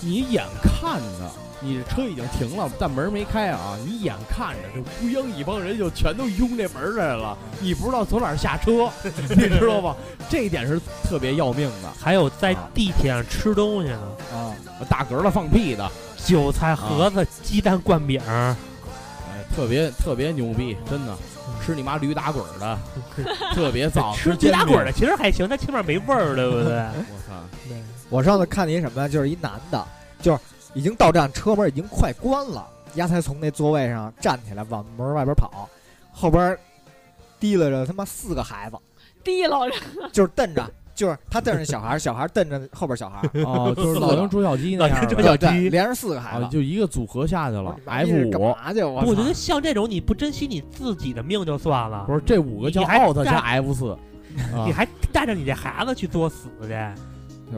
[0.00, 1.30] 你眼看着
[1.60, 8.90] 你车已经停了，但门没开啊，你眼看着这乌泱一帮人就全都拥这门来了，你不知道从哪儿下车，
[9.30, 9.96] 你知道吗？
[10.28, 11.90] 这一点是特别要命的。
[11.98, 14.00] 还有在地铁上吃东西呢，
[14.32, 14.52] 啊，
[14.88, 15.90] 打嗝了放屁的，
[16.24, 18.54] 韭菜盒子、鸡蛋灌饼儿，
[19.28, 21.16] 哎，特别特别牛逼，真的。
[21.64, 22.78] 吃你妈驴打滚儿的，
[23.54, 24.14] 特别早。
[24.14, 26.62] 吃煎饼鸡打滚儿的，其实还行，它起码没味儿，对不对？
[26.70, 27.34] 我操！
[28.08, 29.08] 我上次看见一什么呀？
[29.08, 29.84] 就是一男的，
[30.20, 30.38] 就是
[30.76, 32.66] 已经到站，车门已经快关了，
[32.96, 35.66] 丫才从那座位上站起来往门外边跑，
[36.12, 36.56] 后边
[37.40, 38.76] 提拉着他妈四个孩子，
[39.24, 39.56] 提了，
[40.12, 45.02] 就是瞪着就是他瞪着小孩儿，小孩儿瞪着后边小孩儿，啊， 就是老鹰捉小鸡那样的。
[45.02, 45.46] 老鹰捉小鸡。
[45.46, 46.48] 对连着四个孩啊，子。
[46.50, 48.30] 就一个组合下去了，F 五。
[48.54, 48.82] 嘛去？
[48.82, 52.04] 我觉得像这种你不珍惜你自己的命就算了。
[52.06, 53.90] 不，是这五个叫你还 out 加 F 四，
[54.54, 54.64] 啊。
[54.66, 56.74] 你还带着你这孩子去作死去，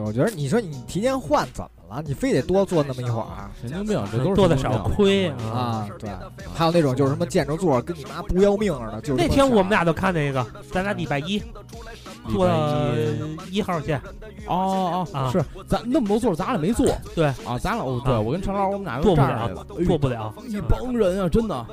[0.01, 2.03] 我觉得你说你提前换怎么了？
[2.05, 3.25] 你非得多坐那么一会儿
[3.59, 5.35] 神经病，这都是坐的少亏啊。
[5.53, 5.87] 啊？
[5.99, 6.09] 对，
[6.53, 11.41] 还有那种就是什么见着座跟你妈不要命似的，就是那天我们俩就看那个，咱俩礼拜一
[12.29, 12.47] 坐
[13.49, 13.99] 一一号线，
[14.47, 16.85] 哦哦是咱那么多座，咱俩没坐。
[17.15, 20.33] 对啊，咱俩哦，对啊我跟陈老我们俩坐不了站了，哎呦做不了。
[20.47, 21.65] 一帮人啊，真的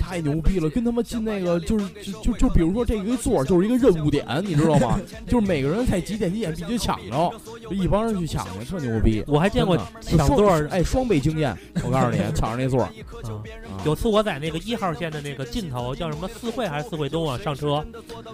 [0.00, 4.98] 太牛逼了，跟他们进那个就是就就就比如说这一个座就是一个任务点，你知道吗？
[5.28, 7.32] 就是每个人在几点几点必须抢着，
[7.72, 9.24] 就一帮人去抢去，特牛逼。
[9.26, 12.92] 我还见过抢座儿，哎，双倍经验，我告诉你， 抢着那座儿，啊
[13.32, 17.84] 啊有次我在那个一号线的那个尽头，叫什么四惠还是四惠东啊，上车，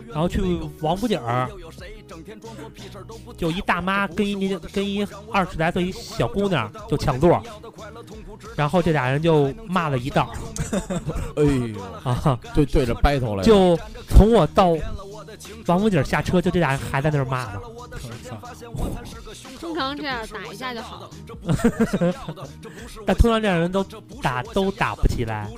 [0.08, 0.42] 然后去
[0.80, 1.48] 王府井儿，
[3.36, 7.40] 就一大妈跟一跟一二十来岁一小姑娘就抢座，
[8.56, 10.30] 然后这俩人就骂了一道
[11.36, 13.78] 哎呦， 啊，对对着 battle 来了，就
[14.08, 14.76] 从我到
[15.66, 17.60] 王府井下车，就这俩人还在那儿骂呢。
[19.60, 21.10] 通常这样打一下就好了。
[23.06, 23.82] 但通常这样人都
[24.22, 25.48] 打都打不起来，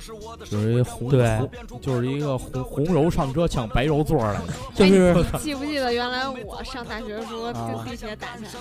[0.49, 1.39] 就是一红对
[1.81, 4.41] 就是一个红红柔上车抢白柔座的，
[4.73, 7.53] 就是哎 记不记得原来我上大学的时候跟
[7.85, 8.51] 地铁打起来，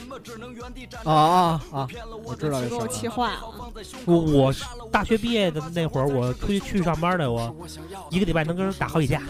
[1.05, 1.89] 啊啊啊！
[2.25, 2.89] 我知道这给我。
[2.89, 3.41] 气坏了。
[4.05, 4.55] 我我
[4.91, 7.55] 大学毕业的那会儿，我出去去上班的，我
[8.11, 9.23] 一个礼拜能跟人打好几架。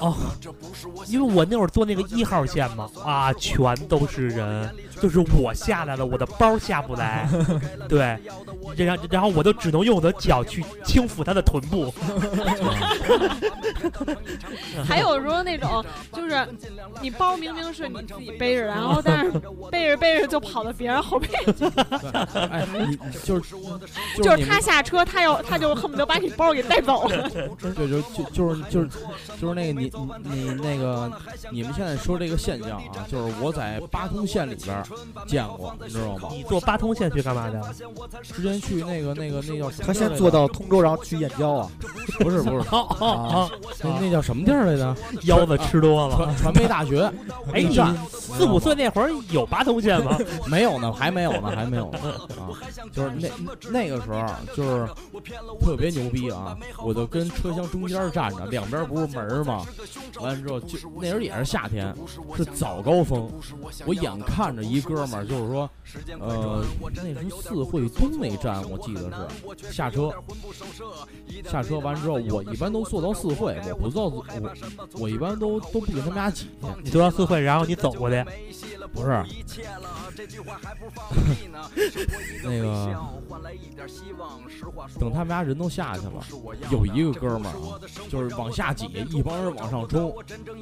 [0.00, 0.14] 哦，
[1.06, 4.70] 因为我那会儿坐那个一号线嘛，啊，全都是人，
[5.00, 7.28] 就是我下来了，我的包下不来
[7.88, 8.18] 对，
[8.76, 11.92] 然后然后我就只能用我的脚去轻抚他的臀部。
[14.86, 16.46] 还有时候那种就是
[17.00, 19.30] 你包明明是你自己背着，然后但是
[19.70, 21.64] 背着背着就跑到别人后背去，
[22.50, 23.54] 哎，你你就是
[24.16, 27.28] 就就是他下车，他要他就恨不得把你包给带走了。
[27.30, 27.48] 对，
[27.88, 28.88] 就就就是就是
[29.40, 29.92] 就是那个你
[30.24, 31.10] 你你那个
[31.50, 34.82] 你们现在说这个现象啊，就是我在八通线里边
[35.26, 36.28] 见过，你知道吗？
[36.30, 38.32] 你坐八通线去干嘛去？
[38.32, 41.70] 之前去那个那个那叫什么他先地儿来着坐到通州，然后去燕郊啊。
[42.18, 42.68] 不是不 是
[43.82, 44.96] 那那叫什么地儿来着？
[45.24, 46.16] 腰子吃多了。
[46.16, 47.10] 传传媒大学
[47.52, 50.16] 哎，你站四五岁那会儿有八通线吗？
[50.46, 51.98] 没有呢，还没有呢，还没有呢
[52.38, 52.50] 啊！
[52.92, 53.28] 就是那
[53.70, 54.86] 那个时候就是
[55.60, 56.56] 特别牛逼啊！
[56.84, 59.55] 我就跟车厢中间站着，两边不是门儿吗？
[60.20, 61.94] 完了之后就那时候也是夏天，
[62.36, 63.30] 是早高峰，
[63.86, 65.70] 我眼看着一哥们儿，就是说，
[66.20, 69.10] 呃，那是四惠东那站，我记得
[69.60, 70.12] 是下车，
[71.50, 74.24] 下车完之后，我一般都坐到四惠，我不坐我
[74.94, 78.24] 我一般都都不跟他们俩挤去，你坐到四惠，然后你走过去，
[78.92, 79.24] 不是，
[82.42, 82.96] 那个
[84.98, 86.24] 等他们家人都下去了，
[86.70, 90.10] 有一个哥们儿啊，就是往下挤，一帮人往上冲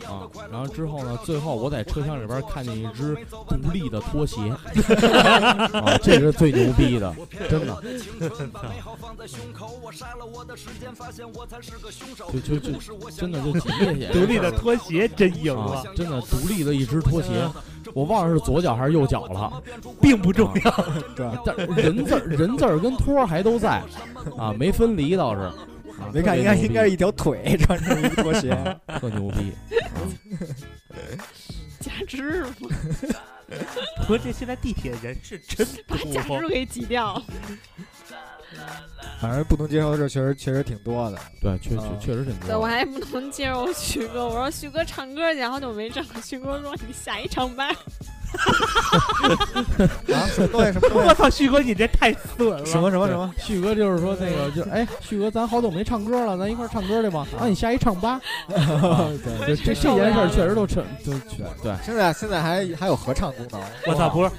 [0.06, 3.16] 啊，然后之后呢，最后我在车厢里边看见一只
[3.48, 4.50] 独立的拖鞋，
[5.72, 7.14] 啊，这是最牛逼的，
[7.48, 7.80] 真的，
[12.32, 12.72] 就就就
[13.16, 15.74] 真的就挤进去，独立的拖鞋真硬啊。
[15.74, 17.48] 了，，真的独立的一只拖鞋，
[17.92, 19.43] 我忘了是左脚还是右脚了。
[20.00, 20.70] 并不重要。
[21.16, 23.82] 对，但人字儿人字儿跟托儿还都在，
[24.38, 28.50] 啊，没分离倒是，啊，没看应该应该是一条腿穿着一个拖鞋。
[29.00, 29.52] 特牛逼，
[31.80, 32.54] 假肢吗？
[33.98, 37.20] 不过这现在地铁人是真把假多肢，给挤掉。
[39.20, 41.18] 反正不能接受的事确实确实挺多的。
[41.40, 42.64] 对，确确啊确实挺多对，我。
[42.66, 46.04] 还不能接受旭哥，我说旭哥唱歌去，然后就没整。
[46.22, 47.68] 旭哥说你下一场吧。
[50.12, 50.72] 啊，什么东西？
[50.72, 51.08] 什么东西？
[51.08, 52.66] 我操，旭哥你这太损了！
[52.66, 53.32] 什么什么什么？
[53.38, 57.26] 旭哥就是说那个，就是哎，旭哥，咱好久没唱歌了，咱一块儿唱歌去吧。
[57.38, 58.20] 啊，你下一唱吧。
[58.48, 63.60] 对这这这件事儿确实都成，都全对，现在现在还还有合唱功能。
[63.86, 64.30] 我操，不是。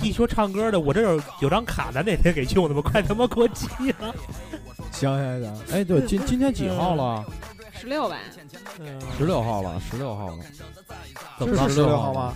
[0.00, 2.80] 一说唱歌的，我这有有张卡咱，那天给用的吗？
[2.80, 3.66] 快他妈给我挤
[3.98, 4.14] 了！
[4.90, 7.22] 行行行，哎，对，今今天几号了？
[7.78, 8.16] 十六吧，
[9.18, 10.38] 十六号了，十六号了。
[11.38, 11.68] 怎么了？
[11.68, 12.32] 是十六号吗？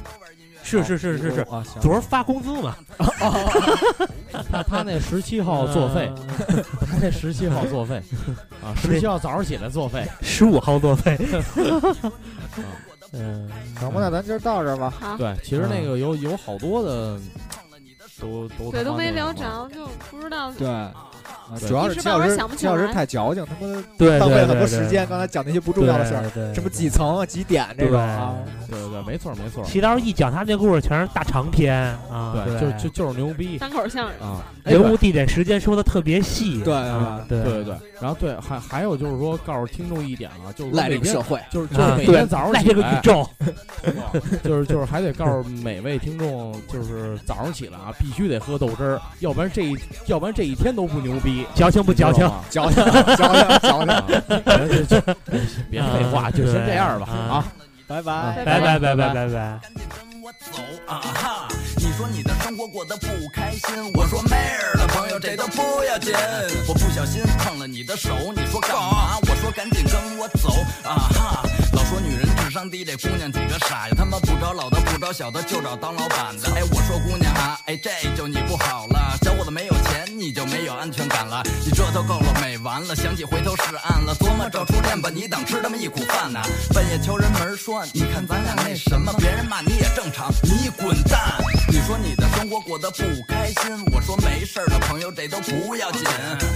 [0.67, 2.77] 是是是是是，啊，昨儿发工资嘛？
[4.51, 6.13] 他他那十七号作废，
[6.81, 8.03] 他那十七号作废，
[8.63, 10.05] 啊，十七号早上起来作废。
[10.23, 11.17] 十五号作废。
[13.13, 13.49] 嗯，
[13.79, 14.93] 行吧，那咱今儿到这儿吧。
[15.01, 17.19] 好，对，其实那个有有好多的，
[18.21, 19.69] 都都对，都没聊着。
[19.73, 20.67] 就不知道，对
[21.67, 25.07] 主要是秦老师秦老师太矫情，他妈对浪费很多时间。
[25.07, 28.35] 刚才讲那些不重要的事儿，对，什么几层啊、几点这种啊，
[28.69, 31.75] 对对对，没错没错，齐刀一讲他那故事全是大长篇
[32.11, 34.45] 啊，对，就就就是牛逼单口相声，啊！
[34.65, 41.41] 哎人物地点时间说的特别细，对啊对对对对，然后对，还还有就是说，告诉听众一点啊，就是赖这个社会。
[41.51, 43.29] 就是就是啊每天早上起赖这个宇，宙，
[44.43, 49.77] 就是就是还得告诉每位听众，就是早上起来啊，必须得喝豆汁儿，要不然这一
[50.07, 52.31] 要不然这一天都不牛逼，矫情不矫情？
[52.51, 52.85] 矫情，
[53.17, 55.03] 矫情，矫情。
[55.71, 57.45] 别废话，就先这样吧啊啊！
[57.87, 58.45] 拜拜。
[58.45, 59.31] 拜拜拜拜拜拜。
[59.63, 61.49] 赶紧跟我走啊哈！
[61.77, 66.13] 你说你的生活过得不开心，我说妹儿的朋友这都不要紧。
[66.69, 69.19] 我不小心碰了你的手，你说干嘛？
[69.23, 70.51] 我说赶紧跟我走
[70.83, 71.43] 啊哈！
[71.73, 76.49] 老说女人智商低，这姑娘几个傻呀，他妈不找老的不找小的，就找当老板的。
[76.57, 79.17] 哎，我说姑娘啊，哎这就你不好了，
[80.19, 86.41] 你就没有安全感了，你这都够了美完了，想起回头是岸了，琢磨找初恋吧，你等吃他妈一苦饭呐、
[86.73, 91.35] 半夜敲人门说，你看咱俩那什么，别人骂你也正常，你滚蛋！
[91.69, 96.03] 你说你的生活过得不开心，我说没事儿的朋友这都不要紧，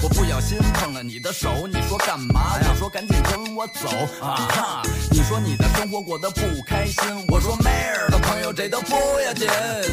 [0.02, 2.56] 我不小心碰了你的手，你说干嘛？
[2.68, 3.88] 我说赶紧跟我走
[4.20, 4.82] 啊哈！
[5.10, 8.94] 你说你的生活过得不开心，我说妹儿的朋友这都不
[9.26, 9.48] 要紧，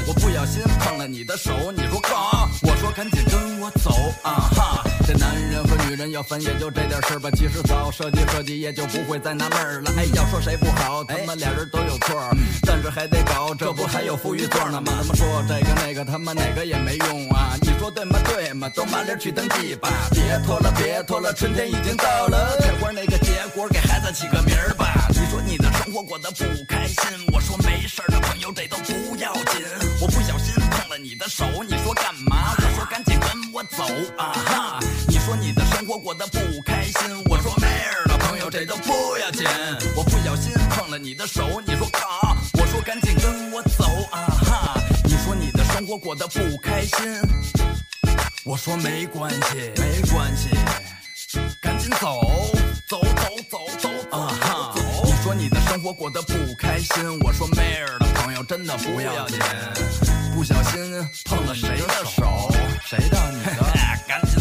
[0.07, 2.49] 我不小心碰了你的手，你说干嘛？
[2.63, 3.91] 我说赶紧跟我走
[4.23, 4.83] 啊哈！
[5.07, 9.89] 这男人和女人要分也就这点事儿吧，其实早设计设计也就不会再纳闷儿了。
[9.95, 14.91] 哎，要说谁不好，他们俩人都有错儿，但是还得搞，这不还有富裕座呢吗？
[14.97, 17.55] 他们说这个那个，他妈哪个也没用啊！
[17.61, 18.19] 你说对吗？
[18.25, 18.67] 对吗？
[18.75, 25.07] 都麻利去登记吧，别拖了，别拖了，春天已经到了，开花那个结果，给孩子起个名儿吧。
[25.11, 26.97] 你说你的生活过得不开心，
[27.31, 29.63] 我说没事儿的朋友这都不要紧，
[30.01, 32.51] 我不小心碰了你的手，你说干嘛？
[32.57, 33.16] 我说赶紧跟
[33.57, 33.83] 我走
[34.19, 34.79] 啊哈！
[35.07, 39.47] 你说你的生活过得不开心，我说妹儿的朋友这都不要紧，
[39.95, 42.37] 我不小心碰了你的手，你说干嘛？
[42.53, 44.79] 我说赶紧跟我走啊哈！
[45.05, 47.19] 你说你的生活过得不开心，
[48.45, 50.49] 我说没关系，没关系，
[51.59, 52.21] 赶紧走，
[52.87, 54.75] 走走走走啊哈！
[55.03, 59.39] 你说你的生活过得不开心，我说妹儿的朋友真的不要紧，
[60.35, 62.51] 不小心碰了谁的手，
[62.89, 63.63] 谁的你的？
[64.07, 64.39] 赶紧